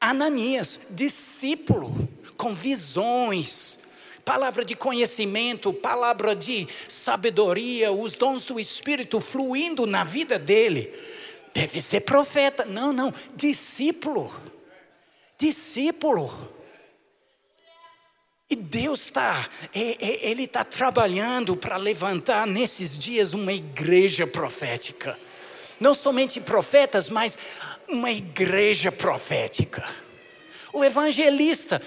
Ananias, 0.00 0.82
discípulo 0.90 2.08
com 2.36 2.54
visões, 2.54 3.80
palavra 4.28 4.62
de 4.62 4.76
conhecimento, 4.76 5.72
palavra 5.72 6.36
de 6.36 6.68
sabedoria, 6.86 7.90
os 7.90 8.12
dons 8.12 8.44
do 8.44 8.60
Espírito 8.60 9.22
fluindo 9.22 9.86
na 9.86 10.04
vida 10.04 10.38
dele. 10.38 10.92
Deve 11.54 11.80
ser 11.80 12.02
profeta. 12.02 12.66
Não, 12.66 12.92
não, 12.92 13.10
discípulo. 13.34 14.30
Discípulo. 15.38 16.30
E 18.50 18.56
Deus 18.56 19.06
está, 19.06 19.48
é, 19.74 19.96
é, 19.98 20.30
Ele 20.30 20.44
está 20.44 20.62
trabalhando 20.62 21.56
para 21.56 21.78
levantar 21.78 22.46
nesses 22.46 22.98
dias 22.98 23.32
uma 23.32 23.54
igreja 23.54 24.26
profética 24.26 25.18
não 25.80 25.94
somente 25.94 26.40
profetas, 26.40 27.08
mas 27.08 27.38
uma 27.88 28.10
igreja 28.10 28.90
profética. 28.90 29.88
O 30.72 30.84
evangelista, 30.84 31.80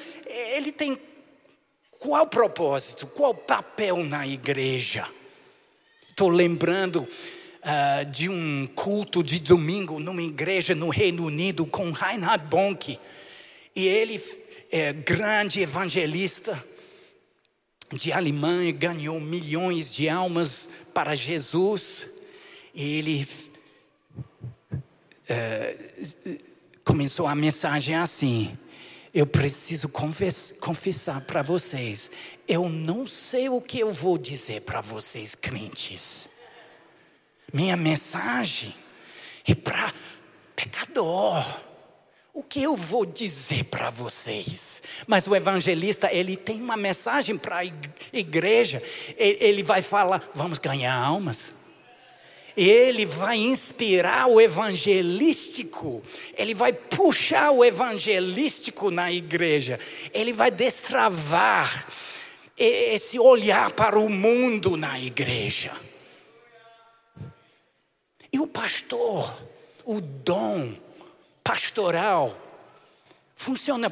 ele 0.55 0.71
tem 0.71 0.97
qual 2.02 2.26
propósito, 2.26 3.06
qual 3.06 3.32
papel 3.32 3.97
na 3.97 4.26
igreja? 4.26 5.08
Estou 6.10 6.30
lembrando 6.30 6.97
uh, 6.97 8.06
de 8.12 8.28
um 8.28 8.68
culto 8.74 9.24
de 9.24 9.39
domingo 9.39 9.99
numa 9.99 10.24
igreja 10.24 10.74
no 10.74 10.89
Reino 10.89 11.24
Unido 11.24 11.64
com 11.64 11.91
Reinhard 11.91 12.43
Bonk. 12.47 12.99
E 13.76 13.88
ele 13.88 14.20
é 14.72 14.91
grande 14.91 15.62
evangelista, 15.62 16.62
de 17.93 18.12
Alemanha 18.12 18.72
ganhou 18.72 19.20
milhões 19.20 19.93
de 19.93 20.10
almas 20.10 20.70
para 20.95 21.14
Jesus. 21.14 22.10
E 22.74 22.97
ele 22.97 23.28
é, 25.30 25.76
começou 26.84 27.28
a 27.28 27.36
mensagem 27.36 27.95
assim: 27.95 28.58
Eu 29.14 29.28
preciso 29.28 29.89
confessar 29.89 31.22
para 31.22 31.41
vocês, 31.41 32.09
eu 32.47 32.70
não 32.70 33.05
sei 33.05 33.49
o 33.49 33.59
que 33.59 33.80
eu 33.80 33.91
vou 33.91 34.18
dizer 34.18 34.62
para 34.62 34.80
vocês, 34.80 35.36
crentes. 35.36 36.30
Minha 37.53 37.76
mensagem 37.76 38.74
é 39.45 39.53
para 39.53 39.93
pecador. 40.55 41.45
O 42.34 42.41
que 42.41 42.64
eu 42.64 42.78
vou 42.78 43.05
dizer 43.05 43.66
para 43.66 43.89
vocês? 43.89 44.82
Mas 45.05 45.28
o 45.28 45.36
evangelista, 45.36 46.09
ele 46.14 46.38
tem 46.38 46.62
uma 46.62 46.78
mensagem 46.78 47.38
para 47.38 47.57
a 47.57 47.66
igreja. 48.14 48.82
Ele 49.18 49.62
vai 49.64 49.82
falar: 49.82 50.30
vamos 50.34 50.57
ganhar 50.57 50.95
almas. 50.95 51.53
Ele 52.56 53.06
vai 53.06 53.38
inspirar 53.38 54.28
o 54.28 54.39
evangelístico, 54.39 56.04
ele 56.38 56.54
vai 56.54 56.74
puxar 56.74 57.52
o 57.52 57.64
evangelístico 57.64 58.91
na 58.91 59.12
igreja, 59.12 59.80
ele 60.14 60.34
vai 60.34 60.52
destravar 60.52 61.88
esse 62.58 63.18
olhar 63.18 63.72
para 63.72 63.97
o 63.97 64.10
mundo 64.10 64.78
na 64.78 64.99
igreja. 64.99 65.72
E 68.32 68.39
o 68.39 68.47
pastor, 68.47 69.34
o 69.86 69.99
dom, 69.99 70.74
pastoral 71.43 72.38
funciona 73.36 73.91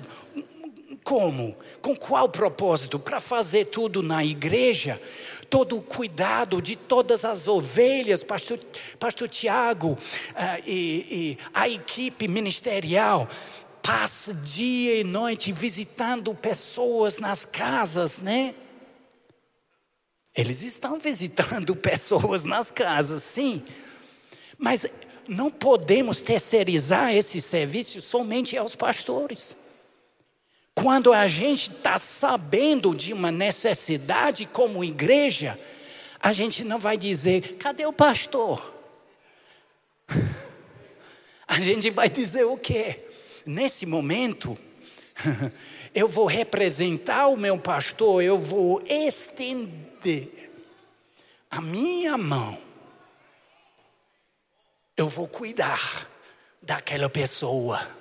como? 1.03 1.55
Com 1.81 1.95
qual 1.95 2.29
propósito? 2.29 2.99
Para 2.99 3.19
fazer 3.19 3.65
tudo 3.65 4.03
na 4.03 4.23
igreja, 4.23 5.01
todo 5.49 5.77
o 5.77 5.81
cuidado 5.81 6.61
de 6.61 6.75
todas 6.75 7.25
as 7.25 7.47
ovelhas, 7.47 8.23
pastor, 8.23 8.59
pastor 8.99 9.27
Tiago 9.27 9.91
uh, 9.91 9.97
e, 10.65 11.07
e 11.11 11.37
a 11.53 11.67
equipe 11.67 12.27
ministerial 12.27 13.27
passa 13.81 14.33
dia 14.33 14.99
e 14.99 15.03
noite 15.03 15.51
visitando 15.51 16.33
pessoas 16.35 17.17
nas 17.17 17.45
casas, 17.45 18.19
né? 18.19 18.53
Eles 20.35 20.61
estão 20.61 20.99
visitando 20.99 21.75
pessoas 21.77 22.45
nas 22.45 22.71
casas, 22.71 23.23
sim. 23.23 23.63
Mas 24.57 24.85
não 25.27 25.49
podemos 25.49 26.21
terceirizar 26.21 27.13
esse 27.13 27.41
serviço 27.41 28.01
somente 28.01 28.57
aos 28.57 28.75
pastores. 28.75 29.55
Quando 30.73 31.11
a 31.11 31.27
gente 31.27 31.71
está 31.71 31.97
sabendo 31.97 32.95
de 32.95 33.13
uma 33.13 33.31
necessidade 33.31 34.45
como 34.45 34.83
igreja, 34.83 35.59
a 36.19 36.31
gente 36.31 36.63
não 36.63 36.79
vai 36.79 36.97
dizer: 36.97 37.57
cadê 37.57 37.85
o 37.85 37.93
pastor? 37.93 38.75
A 41.51 41.59
gente 41.59 41.89
vai 41.89 42.07
dizer 42.07 42.43
o 42.43 42.55
quê? 42.55 42.99
Nesse 43.43 43.83
momento, 43.87 44.55
eu 45.95 46.07
vou 46.07 46.27
representar 46.27 47.25
o 47.25 47.35
meu 47.35 47.57
pastor, 47.57 48.23
eu 48.23 48.37
vou 48.37 48.83
estender 48.85 50.51
a 51.49 51.59
minha 51.59 52.15
mão 52.19 52.69
eu 54.99 55.07
vou 55.07 55.29
cuidar 55.29 56.09
daquela 56.61 57.09
pessoa. 57.09 57.98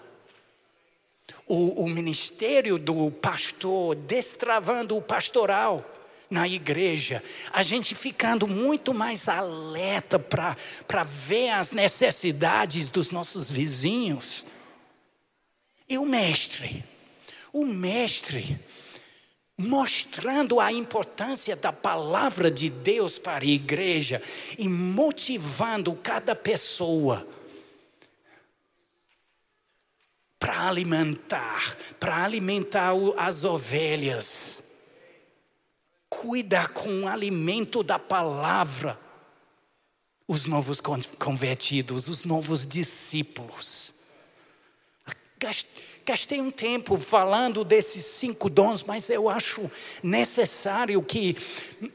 O, 1.48 1.84
o 1.84 1.88
ministério 1.88 2.78
do 2.78 3.10
pastor, 3.10 3.96
destravando 3.96 4.96
o 4.96 5.02
pastoral 5.02 5.84
na 6.30 6.46
igreja, 6.46 7.22
a 7.52 7.62
gente 7.62 7.94
ficando 7.94 8.46
muito 8.46 8.92
mais 8.92 9.28
alerta 9.28 10.18
para 10.18 11.02
ver 11.04 11.50
as 11.50 11.72
necessidades 11.72 12.90
dos 12.90 13.10
nossos 13.10 13.50
vizinhos. 13.50 14.44
E 15.88 15.96
o 15.96 16.04
mestre, 16.04 16.84
o 17.50 17.64
mestre, 17.64 18.60
mostrando 19.56 20.60
a 20.60 20.70
importância 20.70 21.56
da 21.56 21.72
palavra 21.72 22.50
de 22.50 22.68
Deus 22.68 23.18
para 23.18 23.44
a 23.44 23.48
igreja 23.48 24.22
e 24.58 24.68
motivando 24.68 25.94
cada 25.94 26.36
pessoa 26.36 27.26
para 30.38 30.68
alimentar, 30.68 31.76
para 31.98 32.24
alimentar 32.24 32.92
as 33.16 33.44
ovelhas. 33.44 34.64
Cuida 36.08 36.66
com 36.68 37.02
o 37.02 37.08
alimento 37.08 37.82
da 37.82 37.98
palavra 37.98 38.98
os 40.26 40.44
novos 40.44 40.80
convertidos, 41.18 42.06
os 42.06 42.24
novos 42.24 42.66
discípulos. 42.66 43.94
Gastei 46.08 46.40
um 46.40 46.50
tempo 46.50 46.96
falando 46.96 47.62
desses 47.62 48.02
cinco 48.02 48.48
dons, 48.48 48.82
mas 48.82 49.10
eu 49.10 49.28
acho 49.28 49.70
necessário 50.02 51.02
que 51.02 51.36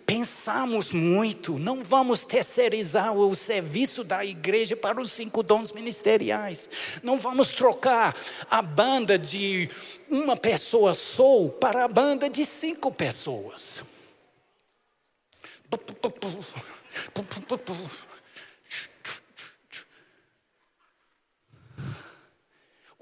pensamos 0.06 0.92
muito. 0.92 1.58
Não 1.58 1.84
vamos 1.84 2.22
terceirizar 2.22 3.12
o 3.12 3.34
serviço 3.34 4.04
da 4.04 4.24
igreja 4.24 4.78
para 4.78 5.02
os 5.02 5.12
cinco 5.12 5.42
dons 5.42 5.72
ministeriais. 5.72 6.70
Não 7.02 7.18
vamos 7.18 7.54
trocar 7.54 8.16
a 8.52 8.62
banda 8.62 9.18
de 9.18 9.68
uma 10.08 10.38
pessoa 10.38 10.94
sou 10.94 11.50
para 11.50 11.84
a 11.84 11.88
banda 11.88 12.30
de 12.30 12.46
cinco 12.46 12.92
pessoas 12.92 13.84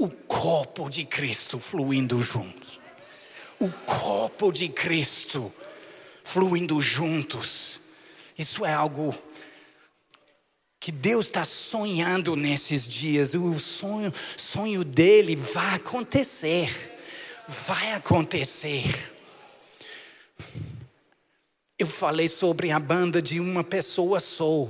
o 0.01 0.09
corpo 0.09 0.89
de 0.89 1.05
Cristo 1.05 1.59
fluindo 1.59 2.21
juntos. 2.23 2.79
O 3.59 3.69
corpo 3.85 4.51
de 4.51 4.67
Cristo 4.67 5.53
fluindo 6.23 6.81
juntos. 6.81 7.81
Isso 8.35 8.65
é 8.65 8.73
algo 8.73 9.13
que 10.79 10.91
Deus 10.91 11.25
está 11.25 11.45
sonhando 11.45 12.35
nesses 12.35 12.87
dias. 12.87 13.35
O 13.35 13.53
sonho, 13.59 14.11
sonho 14.35 14.83
dele 14.83 15.35
vai 15.35 15.75
acontecer. 15.75 16.91
Vai 17.47 17.93
acontecer. 17.93 19.13
Eu 21.77 21.85
falei 21.85 22.27
sobre 22.27 22.71
a 22.71 22.79
banda 22.79 23.21
de 23.21 23.39
uma 23.39 23.63
pessoa 23.63 24.19
só. 24.19 24.67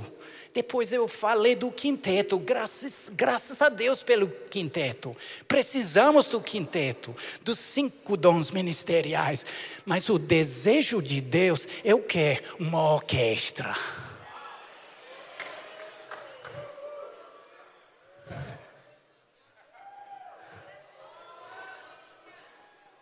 Depois 0.54 0.92
eu 0.92 1.08
falei 1.08 1.56
do 1.56 1.70
quinteto, 1.70 2.38
graças, 2.38 3.10
graças 3.14 3.62
a 3.62 3.70
Deus 3.70 4.02
pelo 4.02 4.28
quinteto. 4.28 5.16
Precisamos 5.48 6.26
do 6.26 6.42
quinteto, 6.42 7.16
dos 7.42 7.58
cinco 7.58 8.18
dons 8.18 8.50
ministeriais. 8.50 9.46
Mas 9.86 10.10
o 10.10 10.18
desejo 10.18 11.00
de 11.00 11.22
Deus, 11.22 11.66
eu 11.82 12.02
quero 12.02 12.42
uma 12.58 12.92
orquestra. 12.92 13.74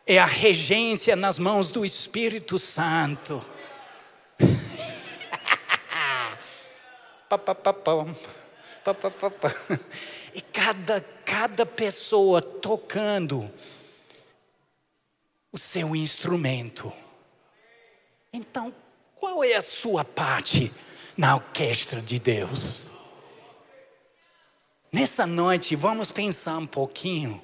É 0.07 0.19
a 0.19 0.27
regência 0.27 1.17
nas 1.17 1.39
mãos 1.39 1.71
do 1.71 1.85
Espírito 1.85 2.61
Santo. 2.61 3.45
E 10.35 10.41
cada, 10.41 11.01
cada 11.25 11.67
pessoa 11.67 12.41
tocando 12.41 13.51
o 15.53 15.59
seu 15.59 15.95
instrumento. 15.95 16.93
Então, 18.33 18.75
qual 19.15 19.43
é 19.43 19.55
a 19.55 19.63
sua 19.63 20.05
parte 20.05 20.73
na 21.17 21.35
orquestra 21.35 22.01
de 22.01 22.19
Deus? 22.19 22.89
Nessa 24.93 25.27
noite, 25.27 25.77
vamos 25.77 26.11
pensar 26.11 26.59
um 26.59 26.67
pouquinho. 26.67 27.43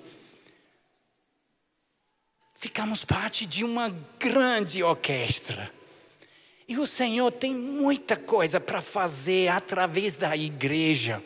Ficamos 2.56 3.04
parte 3.04 3.44
de 3.44 3.62
uma 3.62 3.88
grande 4.18 4.82
orquestra. 4.82 5.72
E 6.68 6.78
o 6.78 6.86
Senhor 6.86 7.30
tem 7.30 7.54
muita 7.54 8.16
coisa 8.16 8.58
para 8.58 8.82
fazer 8.82 9.48
através 9.48 10.16
da 10.16 10.36
igreja. 10.36 11.22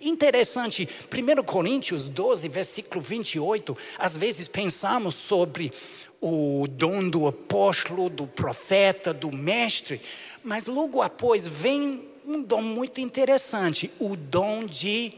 Interessante, 0.00 0.88
1 1.12 1.42
Coríntios 1.44 2.08
12, 2.08 2.48
versículo 2.48 3.00
28, 3.00 3.76
às 3.98 4.16
vezes 4.16 4.48
pensamos 4.48 5.14
sobre 5.14 5.72
o 6.20 6.66
dom 6.68 7.08
do 7.08 7.26
apóstolo, 7.26 8.10
do 8.10 8.26
profeta, 8.26 9.14
do 9.14 9.32
mestre, 9.32 10.00
mas 10.42 10.66
logo 10.66 11.00
após 11.00 11.46
vem 11.46 12.08
um 12.26 12.42
dom 12.42 12.60
muito 12.60 13.00
interessante, 13.00 13.90
o 13.98 14.16
dom 14.16 14.66
de 14.66 15.12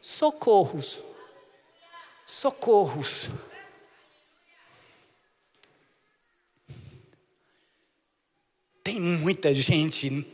socorros. 0.00 0.98
Socorros. 2.26 3.30
Tem 8.82 9.00
muita 9.00 9.54
gente 9.54 10.26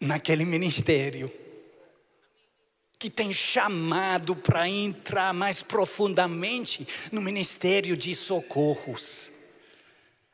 naquele 0.00 0.44
ministério 0.44 1.30
que 2.98 3.08
tem 3.08 3.32
chamado 3.32 4.34
para 4.34 4.68
entrar 4.68 5.32
mais 5.32 5.62
profundamente 5.62 6.86
no 7.12 7.22
ministério 7.22 7.96
de 7.96 8.12
socorros. 8.14 9.30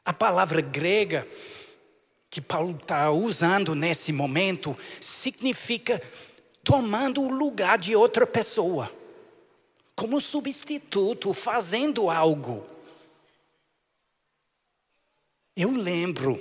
A 0.02 0.12
palavra 0.12 0.62
grega 0.62 1.28
que 2.30 2.40
Paulo 2.40 2.76
está 2.76 3.10
usando 3.10 3.74
nesse 3.74 4.12
momento 4.12 4.76
significa 5.00 6.02
tomando 6.64 7.20
o 7.20 7.28
lugar 7.28 7.76
de 7.76 7.94
outra 7.94 8.26
pessoa, 8.26 8.90
como 9.94 10.20
substituto, 10.20 11.34
fazendo 11.34 12.08
algo. 12.08 12.66
Eu 15.54 15.70
lembro 15.70 16.40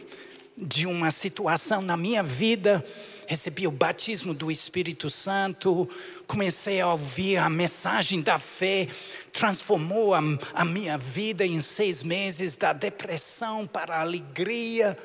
de 0.58 0.86
uma 0.86 1.12
situação 1.12 1.82
na 1.82 1.98
minha 1.98 2.22
vida, 2.22 2.84
recebi 3.28 3.66
o 3.68 3.72
batismo 3.72 4.34
do 4.34 4.52
Espírito 4.52 5.10
Santo, 5.10 5.90
comecei 6.28 6.80
a 6.80 6.92
ouvir 6.92 7.38
a 7.38 7.50
mensagem 7.50 8.22
da 8.22 8.38
fé, 8.38 8.88
transformou 9.32 10.14
a, 10.14 10.22
a 10.54 10.64
minha 10.64 10.98
vida 10.98 11.46
em 11.46 11.60
seis 11.60 12.04
meses, 12.04 12.56
da 12.56 12.74
depressão 12.74 13.66
para 13.66 13.98
a 13.98 14.02
alegria. 14.02 14.98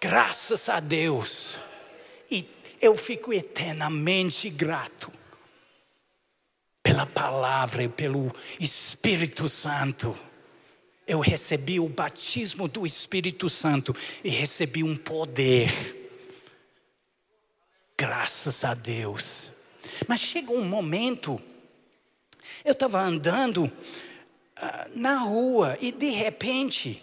Graças 0.00 0.68
a 0.68 0.80
Deus. 0.80 1.58
E 2.30 2.48
eu 2.80 2.96
fico 2.96 3.32
eternamente 3.32 4.50
grato 4.50 5.12
pela 6.82 7.06
palavra 7.06 7.82
e 7.82 7.88
pelo 7.88 8.32
Espírito 8.60 9.48
Santo. 9.48 10.16
Eu 11.06 11.20
recebi 11.20 11.78
o 11.78 11.88
batismo 11.88 12.66
do 12.66 12.84
Espírito 12.84 13.48
Santo 13.48 13.94
e 14.24 14.28
recebi 14.28 14.82
um 14.82 14.96
poder. 14.96 15.70
Graças 17.96 18.64
a 18.64 18.74
Deus. 18.74 19.50
Mas 20.08 20.20
chegou 20.20 20.58
um 20.58 20.64
momento, 20.64 21.40
eu 22.64 22.72
estava 22.72 23.00
andando 23.00 23.64
uh, 23.64 23.72
na 24.94 25.18
rua 25.18 25.76
e 25.80 25.92
de 25.92 26.10
repente 26.10 27.02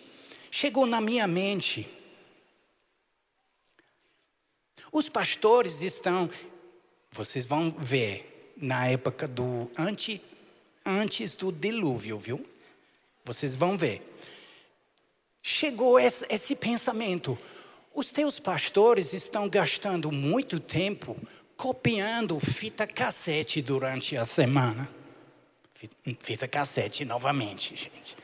chegou 0.52 0.86
na 0.86 1.00
minha 1.00 1.26
mente 1.26 1.88
os 4.94 5.10
pastores 5.10 5.82
estão, 5.82 6.30
vocês 7.12 7.48
vão 7.48 7.72
ver, 7.72 8.54
na 8.56 8.86
época 8.86 9.28
do 9.28 9.70
antes, 9.76 10.22
antes 10.86 11.34
do 11.34 11.52
dilúvio, 11.52 12.20
viu? 12.20 12.46
Vocês 13.24 13.56
vão 13.56 13.78
ver. 13.78 14.02
Chegou 15.42 16.00
esse, 16.00 16.26
esse 16.30 16.56
pensamento. 16.56 17.38
Os 17.94 18.12
teus 18.12 18.40
pastores 18.40 19.14
estão 19.14 19.48
gastando 19.48 20.12
muito 20.12 20.60
tempo 20.60 21.16
copiando 21.56 22.40
fita 22.40 22.88
cassete 22.88 23.62
durante 23.62 24.18
a 24.18 24.26
semana. 24.26 24.90
Fita 26.20 26.48
cassete 26.48 27.06
novamente, 27.06 27.76
gente. 27.76 28.18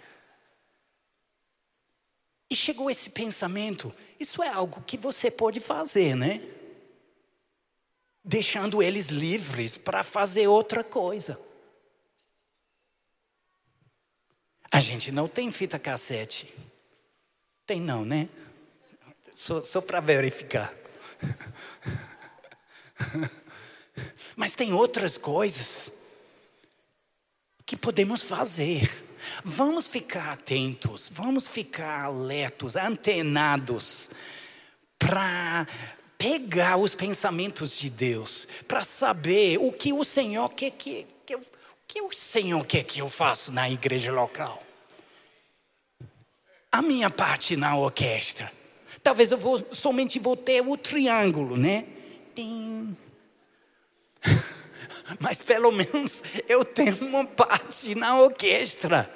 E 2.50 2.56
chegou 2.56 2.90
esse 2.90 3.12
pensamento: 3.12 3.94
isso 4.20 4.42
é 4.42 4.50
algo 4.50 4.82
que 4.82 4.98
você 4.98 5.30
pode 5.30 5.60
fazer, 5.60 6.16
né? 6.16 6.42
deixando 8.24 8.84
eles 8.84 9.10
livres 9.10 9.76
para 9.76 10.04
fazer 10.04 10.48
outra 10.48 10.84
coisa. 10.84 11.40
A 14.72 14.80
gente 14.80 15.12
não 15.12 15.28
tem 15.28 15.52
fita 15.52 15.80
cassete. 15.80 16.54
Tem 17.66 17.82
não, 17.82 18.06
né? 18.06 18.30
Só, 19.34 19.62
só 19.62 19.82
para 19.82 20.00
verificar. 20.00 20.74
Mas 24.36 24.54
tem 24.54 24.74
outras 24.74 25.18
coisas 25.18 25.94
que 27.66 27.76
podemos 27.76 28.22
fazer. 28.22 29.08
Vamos 29.44 29.88
ficar 29.88 30.32
atentos, 30.32 31.10
vamos 31.12 31.48
ficar 31.48 32.06
alertos, 32.06 32.76
antenados 32.76 34.10
para 34.98 35.68
pegar 36.18 36.78
os 36.78 36.96
pensamentos 36.96 37.78
de 37.78 37.90
Deus, 37.90 38.48
para 38.68 38.82
saber 38.82 39.58
o 39.58 39.72
que 39.72 39.94
o 39.94 40.04
Senhor 40.04 40.50
quer 40.50 40.72
que, 40.72 41.06
que 41.26 41.36
eu, 41.36 41.42
que 41.90 42.02
o 42.04 42.14
Senhor 42.14 42.64
quer 42.68 42.84
que 42.84 43.00
eu 43.00 43.10
faça 43.10 43.52
na 43.52 43.68
igreja 43.68 44.12
local. 44.12 44.62
A 46.72 46.84
minha 46.84 47.10
parte 47.10 47.58
na 47.58 47.76
orquestra. 47.76 48.52
Talvez 49.02 49.32
eu 49.32 49.40
vou, 49.40 49.58
somente 49.72 50.20
vou 50.20 50.38
ter 50.38 50.62
o 50.62 50.78
triângulo, 50.78 51.58
né? 51.58 51.88
Tem. 52.36 52.96
Mas 55.20 55.42
pelo 55.42 55.72
menos 55.72 56.22
eu 56.48 56.64
tenho 56.64 56.96
uma 57.02 57.26
parte 57.26 57.96
na 57.96 58.20
orquestra. 58.20 59.12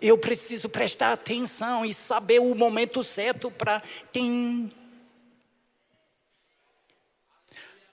Eu 0.00 0.16
preciso 0.16 0.70
prestar 0.70 1.12
atenção 1.12 1.84
e 1.84 1.92
saber 1.92 2.40
o 2.40 2.54
momento 2.54 3.04
certo 3.04 3.50
para. 3.50 3.82
Tem 4.10 4.72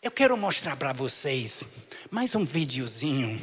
Eu 0.01 0.09
quero 0.09 0.38
mostrar 0.38 0.77
para 0.77 0.93
vocês 0.93 1.63
mais 2.09 2.34
um 2.34 2.43
videozinho, 2.43 3.39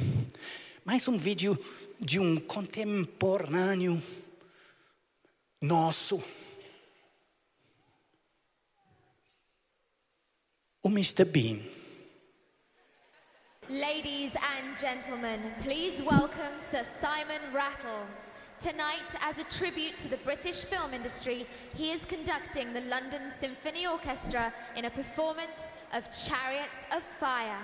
mais 0.89 1.07
um 1.07 1.19
vídeo 1.19 1.53
de 2.01 2.19
um 2.19 2.41
contemporâneo 2.41 4.03
nosso. 5.61 6.17
O 10.83 10.89
Mr. 10.89 11.27
Bean. 11.27 11.63
Ladies 13.69 14.33
and 14.37 14.79
gentlemen, 14.79 15.53
please 15.63 16.03
welcome 16.05 16.59
Sir 16.71 16.87
Simon 17.03 17.53
Rattle. 17.53 18.07
Tonight, 18.59 19.15
as 19.21 19.37
a 19.37 19.45
tribute 19.59 19.99
to 19.99 20.09
the 20.09 20.17
British 20.25 20.65
film 20.71 20.95
industry, 20.95 21.47
he 21.75 21.93
is 21.93 22.03
conducting 22.07 22.73
the 22.73 22.81
London 22.89 23.31
Symphony 23.39 23.87
Orchestra 23.87 24.55
in 24.75 24.87
a 24.87 24.91
performance 24.91 25.61
of 25.93 26.03
chariots 26.13 26.73
of 26.93 27.03
fire. 27.21 27.61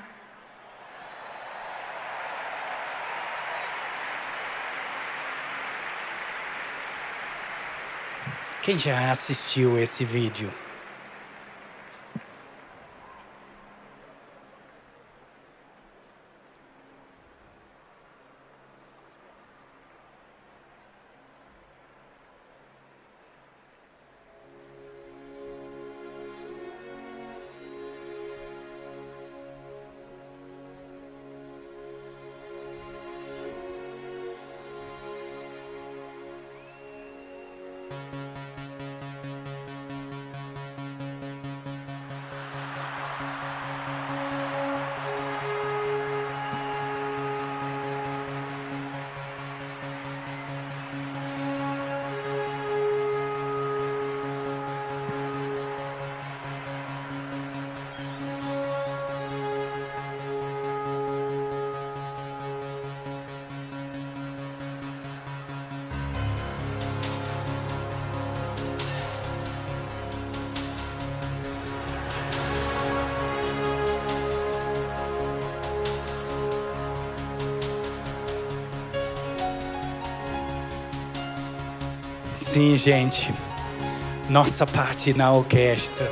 Quem 8.65 8.79
já 8.79 9.11
assistiu 9.11 9.79
esse 9.79 10.07
vídeo? 10.07 10.51
Sim, 82.55 82.77
gente. 82.77 83.33
Nossa 84.31 84.65
parte 84.65 85.13
na 85.13 85.33
orquestra. 85.33 86.09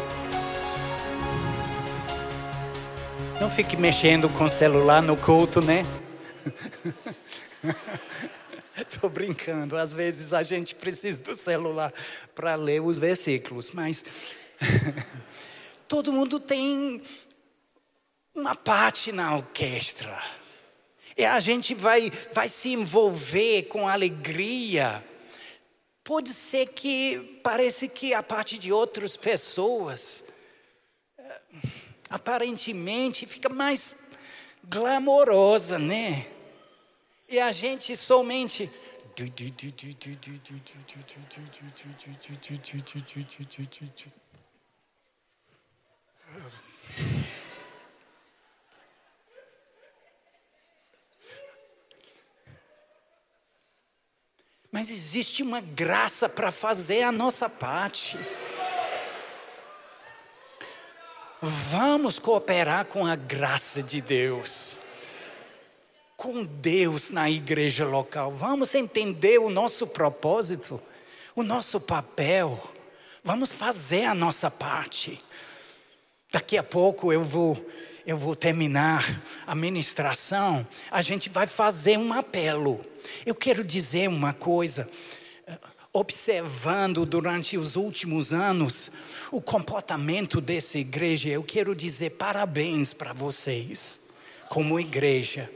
Não 3.41 3.49
fique 3.49 3.77
mexendo 3.77 4.29
com 4.29 4.47
o 4.47 4.49
celular 4.49 5.01
no 5.01 5.17
culto, 5.17 5.61
né? 5.61 5.87
Estou 8.77 9.09
brincando. 9.09 9.77
Às 9.77 9.93
vezes 9.95 10.33
a 10.33 10.43
gente 10.43 10.75
precisa 10.75 11.23
do 11.23 11.37
celular 11.37 11.93
para 12.35 12.57
ler 12.57 12.83
os 12.83 12.99
versículos, 12.99 13.71
mas 13.71 14.05
Todo 15.87 16.13
mundo 16.13 16.41
tem 16.41 17.01
uma 18.35 18.57
parte 18.57 19.13
na 19.13 19.37
orquestra. 19.37 20.21
E 21.17 21.25
a 21.25 21.39
gente 21.39 21.73
vai, 21.73 22.11
vai 22.33 22.49
se 22.49 22.73
envolver 22.73 23.63
com 23.69 23.87
alegria. 23.87 25.05
Pode 26.05 26.35
ser 26.35 26.67
que 26.69 27.41
parece 27.43 27.89
que 27.89 28.13
a 28.13 28.23
parte 28.23 28.59
de 28.59 28.73
outras 28.73 29.17
pessoas 29.17 30.25
eh, 31.17 31.41
aparentemente 32.11 33.25
fica 33.25 33.49
mais 33.49 34.11
glamourosa, 34.65 35.79
né? 35.79 36.27
E 37.29 37.39
a 37.39 37.53
gente 37.53 37.97
somente 37.97 38.71
Mas 54.83 54.91
existe 54.91 55.45
uma 55.45 55.61
graça 55.61 56.29
para 56.29 56.51
fazer 56.51 57.05
a 57.05 57.13
nossa 57.13 57.49
parte. 57.49 58.19
Vamos 61.41 62.19
cooperar 62.19 62.87
com 62.87 63.07
a 63.07 63.15
graça 63.15 63.81
de 63.81 64.01
Deus. 64.01 64.79
Com 66.17 66.45
Deus 66.45 67.11
na 67.11 67.31
igreja 67.31 67.87
local. 67.87 68.29
Vamos 68.29 68.75
entender 68.75 69.39
o 69.39 69.49
nosso 69.49 69.87
propósito, 69.87 70.83
o 71.37 71.45
nosso 71.45 71.81
papel. 71.81 72.61
Vamos 73.23 73.53
fazer 73.53 74.07
a 74.07 74.17
nossa 74.17 74.51
parte. 74.51 75.17
Daqui 76.33 76.59
a 76.59 76.63
pouco 76.65 77.13
eu 77.13 77.23
vou 77.23 77.55
eu 78.07 78.17
vou 78.17 78.35
terminar 78.35 79.23
a 79.47 79.55
ministração, 79.55 80.67
a 80.91 81.01
gente 81.01 81.29
vai 81.29 81.47
fazer 81.47 81.99
um 81.99 82.13
apelo. 82.13 82.85
Eu 83.25 83.35
quero 83.35 83.65
dizer 83.65 84.09
uma 84.09 84.33
coisa. 84.33 84.89
Observando 85.93 87.05
durante 87.05 87.59
os 87.59 87.77
últimos 87.77 88.33
anos 88.33 88.91
o 89.31 89.43
comportamento 89.43 90.41
dessa 90.41 90.79
igreja, 90.79 91.29
eu 91.29 91.43
quero 91.43 91.77
dizer 91.77 92.11
parabéns 92.11 92.95
para 92.95 93.13
vocês, 93.13 94.09
como 94.49 94.81
igreja, 94.81 95.51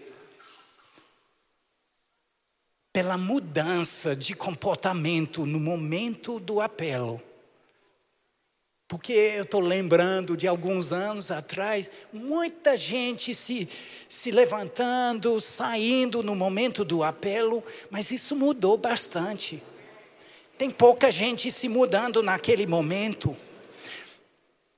pela 2.92 3.16
mudança 3.16 4.14
de 4.14 4.34
comportamento 4.34 5.46
no 5.46 5.58
momento 5.58 6.38
do 6.38 6.60
apelo. 6.60 7.20
Porque 8.88 9.12
eu 9.12 9.42
estou 9.42 9.60
lembrando 9.60 10.36
de 10.36 10.46
alguns 10.46 10.92
anos 10.92 11.32
atrás, 11.32 11.90
muita 12.12 12.76
gente 12.76 13.34
se, 13.34 13.68
se 14.08 14.30
levantando, 14.30 15.40
saindo 15.40 16.22
no 16.22 16.36
momento 16.36 16.84
do 16.84 17.02
apelo, 17.02 17.64
mas 17.90 18.12
isso 18.12 18.36
mudou 18.36 18.76
bastante. 18.76 19.60
Tem 20.56 20.70
pouca 20.70 21.10
gente 21.10 21.50
se 21.50 21.68
mudando 21.68 22.22
naquele 22.22 22.64
momento. 22.64 23.36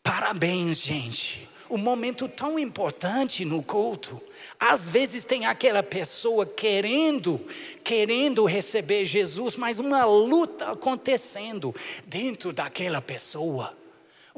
Parabéns, 0.03 0.81
gente. 0.81 1.47
Um 1.69 1.77
momento 1.77 2.27
tão 2.29 2.59
importante 2.59 3.45
no 3.45 3.63
culto. 3.63 4.19
Às 4.59 4.89
vezes 4.89 5.23
tem 5.23 5.45
aquela 5.45 5.83
pessoa 5.83 6.47
querendo, 6.47 7.39
querendo 7.85 8.47
receber 8.47 9.05
Jesus, 9.05 9.55
mas 9.55 9.79
uma 9.79 10.07
luta 10.07 10.71
acontecendo 10.71 11.75
dentro 12.07 12.55
daquela 12.55 13.03
pessoa 13.03 13.78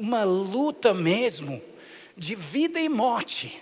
uma 0.01 0.23
luta 0.23 0.95
mesmo 0.95 1.61
de 2.17 2.33
vida 2.33 2.79
e 2.79 2.89
morte. 2.89 3.61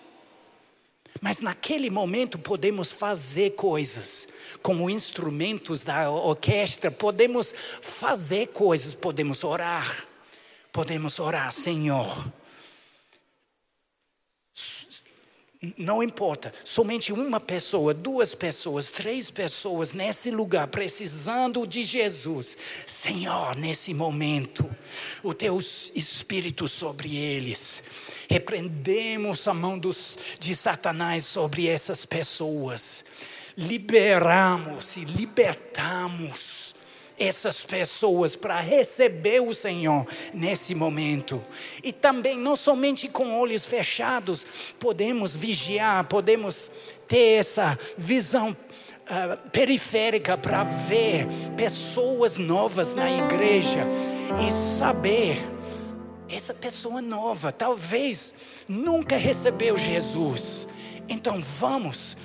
Mas 1.21 1.41
naquele 1.41 1.89
momento 1.89 2.39
podemos 2.39 2.93
fazer 2.93 3.51
coisas, 3.51 4.29
como 4.61 4.89
instrumentos 4.89 5.83
da 5.83 6.09
orquestra, 6.09 6.89
podemos 6.89 7.53
fazer 7.81 8.47
coisas, 8.47 8.95
podemos 8.95 9.43
orar, 9.43 10.07
podemos 10.71 11.19
orar, 11.19 11.51
Senhor, 11.51 12.25
Não 15.77 16.01
importa, 16.01 16.53
somente 16.63 17.11
uma 17.11 17.37
pessoa, 17.37 17.93
duas 17.93 18.33
pessoas, 18.33 18.89
três 18.89 19.29
pessoas 19.29 19.91
nesse 19.91 20.31
lugar 20.31 20.67
precisando 20.67 21.67
de 21.67 21.83
Jesus. 21.83 22.57
Senhor, 22.87 23.57
nesse 23.57 23.93
momento, 23.93 24.73
o 25.21 25.33
teu 25.33 25.59
espírito 25.59 26.65
sobre 26.65 27.17
eles. 27.17 27.83
Repreendemos 28.29 29.45
a 29.49 29.53
mão 29.53 29.77
dos, 29.77 30.17
de 30.39 30.55
Satanás 30.55 31.25
sobre 31.25 31.67
essas 31.67 32.05
pessoas. 32.05 33.03
Liberamos 33.57 34.95
e 34.95 35.03
libertamos 35.03 36.78
essas 37.19 37.65
pessoas 37.65 38.35
para 38.35 38.59
receber 38.61 39.41
o 39.41 39.53
Senhor 39.53 40.07
nesse 40.33 40.73
momento. 40.73 41.43
E 41.83 41.91
também, 41.91 42.37
não 42.37 42.55
somente 42.55 43.09
com 43.09 43.37
olhos 43.37 43.65
fechados, 43.65 44.45
podemos 44.79 45.35
vigiar, 45.35 46.05
podemos 46.05 46.71
ter 47.07 47.39
essa 47.39 47.77
visão 47.97 48.51
uh, 48.51 49.49
periférica 49.49 50.37
para 50.37 50.63
ver 50.63 51.27
pessoas 51.57 52.37
novas 52.37 52.95
na 52.95 53.11
igreja 53.11 53.85
e 54.47 54.51
saber. 54.51 55.37
Essa 56.29 56.53
pessoa 56.53 57.01
nova 57.01 57.51
talvez 57.51 58.35
nunca 58.67 59.17
recebeu 59.17 59.75
Jesus. 59.75 60.67
Então 61.09 61.41
vamos, 61.41 62.15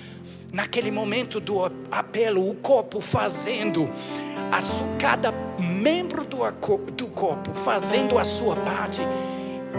naquele 0.52 0.90
momento 0.90 1.40
do 1.40 1.64
apelo, 1.90 2.48
o 2.48 2.54
corpo 2.54 3.00
fazendo 3.00 3.88
a 4.52 4.58
cada 4.98 5.32
membro 5.60 6.24
do, 6.24 6.38
do 6.92 7.06
corpo 7.08 7.52
fazendo 7.52 8.18
a 8.18 8.24
sua 8.24 8.56
parte 8.56 9.02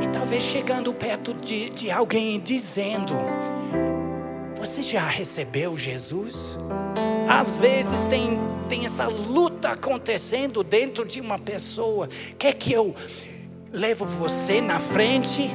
e 0.01 0.07
talvez 0.07 0.43
chegando 0.43 0.93
perto 0.93 1.33
de, 1.33 1.69
de 1.69 1.89
alguém 1.89 2.39
dizendo: 2.39 3.13
Você 4.57 4.83
já 4.83 5.07
recebeu 5.07 5.77
Jesus? 5.77 6.57
Às 7.27 7.55
vezes 7.55 8.05
tem, 8.05 8.37
tem 8.69 8.85
essa 8.85 9.07
luta 9.07 9.69
acontecendo 9.69 10.63
dentro 10.63 11.05
de 11.05 11.19
uma 11.19 11.39
pessoa. 11.39 12.07
Quer 12.37 12.53
que 12.53 12.73
eu 12.73 12.93
levo 13.71 14.05
você 14.05 14.61
na 14.61 14.79
frente? 14.79 15.49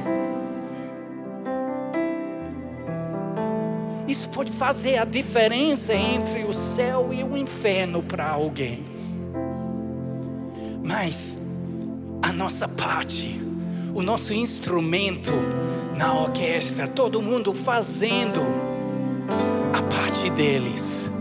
Isso 4.07 4.27
pode 4.29 4.51
fazer 4.51 4.97
a 4.97 5.05
diferença 5.05 5.93
entre 5.93 6.43
o 6.43 6.51
céu 6.51 7.13
e 7.13 7.23
o 7.23 7.37
inferno 7.37 8.03
para 8.03 8.29
alguém. 8.29 8.90
Mas 10.83 11.37
a 12.21 12.33
nossa 12.33 12.67
parte, 12.67 13.39
o 13.93 14.01
nosso 14.01 14.33
instrumento 14.33 15.31
na 15.95 16.13
orquestra, 16.13 16.87
todo 16.87 17.21
mundo 17.21 17.53
fazendo 17.53 18.41
a 19.73 19.81
parte 19.93 20.29
deles. 20.31 21.11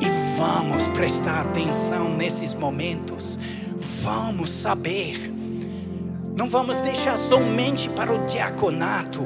E 0.00 0.38
vamos 0.38 0.88
prestar 0.88 1.42
atenção 1.42 2.14
nesses 2.14 2.54
momentos, 2.54 3.38
vamos 4.02 4.50
saber. 4.50 5.32
Não 6.36 6.48
vamos 6.48 6.78
deixar 6.78 7.16
somente 7.16 7.88
para 7.88 8.12
o 8.12 8.26
diaconato, 8.26 9.22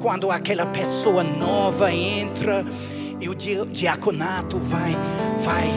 quando 0.00 0.30
aquela 0.30 0.66
pessoa 0.66 1.22
nova 1.22 1.92
entra 1.92 2.64
e 3.20 3.28
o 3.28 3.34
diaconato 3.34 4.58
vai, 4.58 4.96
vai 5.38 5.68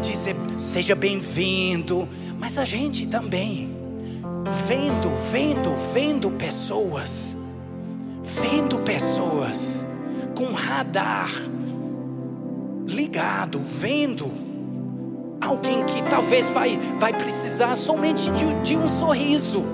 dizer: 0.00 0.36
seja 0.56 0.94
bem-vindo 0.94 2.08
mas 2.38 2.56
a 2.56 2.64
gente 2.64 3.06
também, 3.06 3.68
vendo, 4.66 5.10
vendo, 5.30 5.74
vendo 5.92 6.30
pessoas, 6.30 7.36
vendo 8.22 8.78
pessoas 8.78 9.84
com 10.36 10.52
radar 10.52 11.30
ligado, 12.86 13.60
vendo 13.60 14.30
alguém 15.40 15.84
que 15.84 16.02
talvez 16.08 16.48
vai, 16.50 16.78
vai 16.98 17.12
precisar 17.12 17.74
somente 17.76 18.30
de, 18.30 18.54
de 18.62 18.76
um 18.76 18.88
sorriso. 18.88 19.64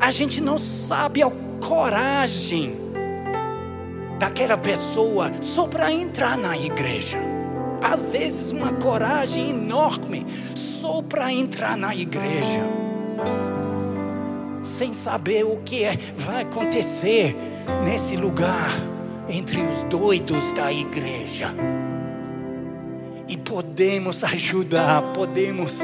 A 0.00 0.10
gente 0.10 0.40
não 0.40 0.58
sabe 0.58 1.22
a 1.22 1.30
coragem 1.66 2.76
daquela 4.18 4.56
pessoa 4.56 5.32
só 5.40 5.66
para 5.66 5.90
entrar 5.90 6.36
na 6.36 6.56
igreja 6.56 7.33
às 7.84 8.06
vezes 8.06 8.50
uma 8.50 8.72
coragem 8.72 9.50
enorme 9.50 10.26
só 10.54 11.02
para 11.02 11.32
entrar 11.32 11.76
na 11.76 11.94
igreja, 11.94 12.60
sem 14.62 14.92
saber 14.92 15.44
o 15.44 15.58
que 15.58 15.84
é, 15.84 15.98
vai 16.16 16.42
acontecer 16.42 17.36
nesse 17.84 18.16
lugar 18.16 18.70
entre 19.28 19.60
os 19.60 19.82
doidos 19.84 20.52
da 20.54 20.72
igreja. 20.72 21.54
e 23.26 23.38
podemos 23.38 24.22
ajudar, 24.22 25.00
podemos 25.14 25.80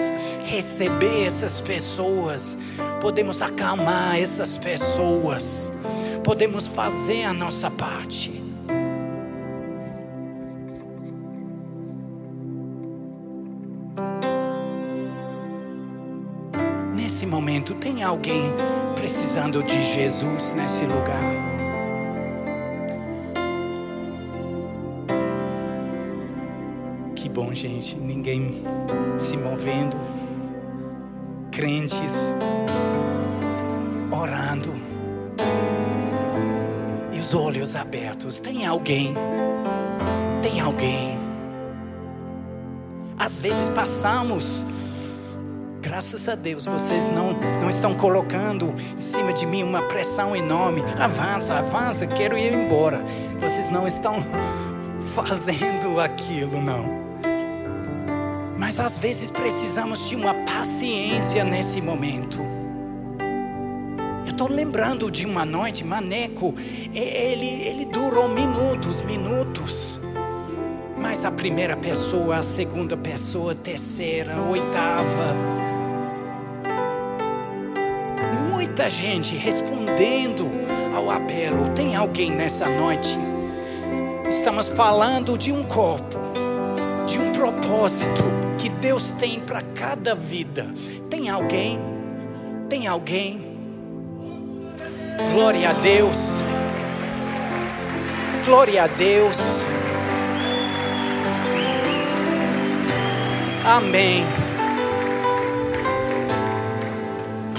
receber 0.47 1.25
essas 1.25 1.61
pessoas, 1.61 2.59
podemos 3.01 3.41
acalmar 3.41 4.19
essas 4.19 4.59
pessoas, 4.59 5.73
podemos 6.23 6.67
fazer 6.67 7.25
a 7.25 7.33
nossa 7.33 7.71
parte. 7.71 8.50
Nesse 17.21 17.31
momento, 17.31 17.75
tem 17.75 18.03
alguém 18.03 18.51
precisando 18.95 19.63
de 19.63 19.79
Jesus 19.95 20.55
nesse 20.55 20.87
lugar? 20.87 21.21
bom, 27.29 27.53
gente. 27.53 27.95
Ninguém 27.97 28.51
se 29.19 29.37
movendo. 29.37 29.99
Crentes 31.53 32.33
orando. 34.11 34.73
E 37.13 37.21
os 37.21 37.35
olhos 37.35 37.77
abertos. 37.77 38.39
Tem 38.39 38.65
alguém. 38.65 39.13
Tem 40.41 40.59
alguém. 40.59 41.19
Às 43.19 43.37
vezes 43.37 43.69
passamos. 43.69 44.65
Graças 45.91 46.29
a 46.29 46.37
Deus, 46.37 46.67
vocês 46.67 47.11
não, 47.11 47.33
não 47.61 47.69
estão 47.69 47.97
colocando 47.97 48.73
em 48.95 48.97
cima 48.97 49.33
de 49.33 49.45
mim 49.45 49.65
uma 49.65 49.83
pressão 49.83 50.37
enorme. 50.37 50.85
Avança, 50.97 51.55
avança, 51.55 52.07
quero 52.07 52.39
ir 52.39 52.55
embora. 52.55 53.05
Vocês 53.41 53.71
não 53.71 53.89
estão 53.89 54.19
fazendo 55.17 55.99
aquilo, 56.01 56.63
não. 56.63 56.85
Mas 58.57 58.79
às 58.79 58.99
vezes 58.99 59.33
precisamos 59.33 60.09
de 60.09 60.15
uma 60.15 60.33
paciência 60.33 61.43
nesse 61.43 61.81
momento. 61.81 62.39
Eu 64.21 64.31
estou 64.31 64.49
lembrando 64.49 65.11
de 65.11 65.27
uma 65.27 65.45
noite, 65.45 65.83
Maneco, 65.83 66.55
ele, 66.95 67.65
ele 67.67 67.85
durou 67.87 68.29
minutos, 68.29 69.01
minutos. 69.01 69.99
Mas 70.97 71.25
a 71.25 71.33
primeira 71.33 71.77
pessoa, 71.77 72.37
a 72.37 72.43
segunda 72.45 72.97
pessoa, 72.97 73.51
a 73.51 73.57
terceira, 73.57 74.37
a 74.37 74.43
oitava. 74.49 75.60
Muita 78.81 78.97
gente 78.97 79.37
respondendo 79.37 80.51
ao 80.97 81.11
apelo. 81.11 81.69
Tem 81.75 81.95
alguém 81.95 82.31
nessa 82.31 82.67
noite? 82.67 83.15
Estamos 84.27 84.71
falando 84.71 85.37
de 85.37 85.53
um 85.53 85.63
corpo, 85.65 86.17
de 87.07 87.19
um 87.19 87.31
propósito 87.31 88.23
que 88.57 88.71
Deus 88.71 89.11
tem 89.11 89.39
para 89.39 89.61
cada 89.61 90.15
vida. 90.15 90.67
Tem 91.11 91.29
alguém? 91.29 91.79
Tem 92.71 92.87
alguém? 92.87 93.43
Glória 95.35 95.69
a 95.69 95.73
Deus. 95.75 96.43
Glória 98.47 98.85
a 98.85 98.87
Deus. 98.87 99.63
Amém. 103.63 104.25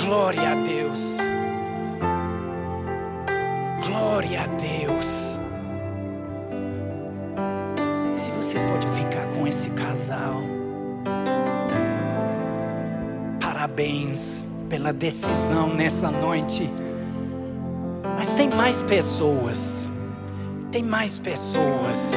Glória 0.04 0.50
a 0.50 0.56
Deus. 0.56 0.81
Glória 3.86 4.42
a 4.42 4.48
Deus. 4.48 5.40
Se 8.16 8.30
você 8.32 8.60
pode 8.60 8.88
ficar 8.88 9.26
com 9.36 9.48
esse 9.48 9.70
casal 9.72 10.42
parabéns 13.40 14.44
pela 14.70 14.92
decisão 14.92 15.74
nessa 15.74 16.12
noite. 16.12 16.70
Mas 18.18 18.34
tem 18.34 18.50
mais 18.50 18.82
pessoas. 18.82 19.88
Tem 20.72 20.84
mais 20.84 21.18
pessoas. 21.20 22.14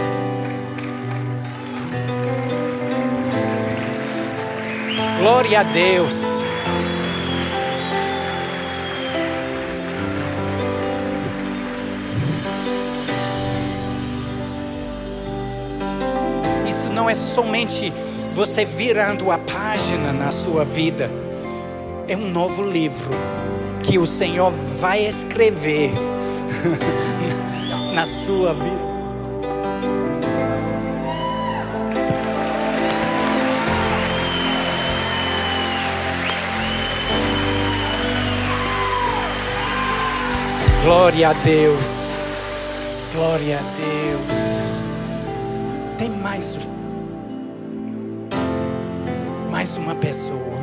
Glória 5.21 5.61
a 5.61 5.63
Deus. 5.63 6.34
É 17.15 17.17
somente 17.17 17.93
você 18.35 18.65
virando 18.65 19.31
a 19.31 19.39
página 19.39 20.13
na 20.13 20.33
sua 20.33 20.65
vida 20.65 21.09
é 22.09 22.17
um 22.17 22.29
novo 22.29 22.69
livro 22.69 23.15
que 23.85 24.01
o 24.01 24.05
Senhor 24.05 24.51
vai 24.51 25.07
escrever 25.07 25.93
na 27.95 28.05
sua 28.05 28.53
vida. 28.53 28.95
Glória 40.83 41.29
a 41.29 41.33
Deus. 41.33 42.09
Glória 43.15 43.61
a 43.61 43.63
Deus. 43.77 44.45
Tem 45.97 46.11
mais 46.11 46.59
mais 49.65 49.79
uma 49.79 49.95
pessoa 49.95 50.59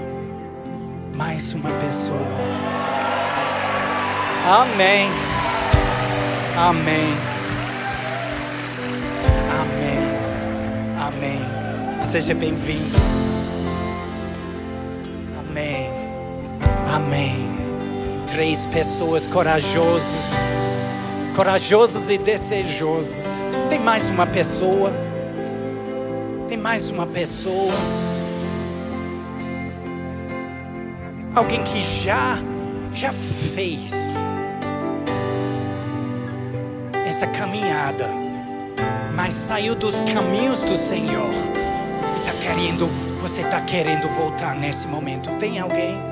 mais 1.16 1.54
uma 1.54 1.72
pessoa. 1.72 2.20
Amém. 4.48 5.10
Amém. 6.56 7.18
Amém. 9.60 11.08
Amém. 11.08 12.02
Seja 12.02 12.36
bem-vindo. 12.36 12.96
Amém. 15.40 15.90
Amém. 16.94 17.50
Três 18.28 18.68
pessoas 18.68 19.26
corajosos, 19.26 20.36
corajosos 21.36 22.08
e 22.08 22.20
desejosos. 22.20 23.42
Tem 23.68 23.80
mais 23.80 24.12
uma 24.12 24.28
pessoa. 24.28 24.94
Tem 26.48 26.58
mais 26.58 26.92
uma 26.92 27.08
pessoa. 27.08 27.74
Alguém 31.36 31.64
que 31.64 31.82
já 31.82 32.38
já 32.94 33.14
fez 33.14 34.16
essa 37.06 37.26
caminhada, 37.28 38.08
mas 39.16 39.34
saiu 39.34 39.76
dos 39.76 40.02
caminhos 40.02 40.62
do 40.62 40.76
Senhor 40.76 41.30
e 42.16 42.20
está 42.20 42.34
querendo, 42.34 42.88
você 43.22 43.42
está 43.42 43.62
querendo 43.62 44.08
voltar 44.10 44.56
nesse 44.56 44.88
momento. 44.88 45.30
Tem 45.38 45.60
alguém? 45.60 46.11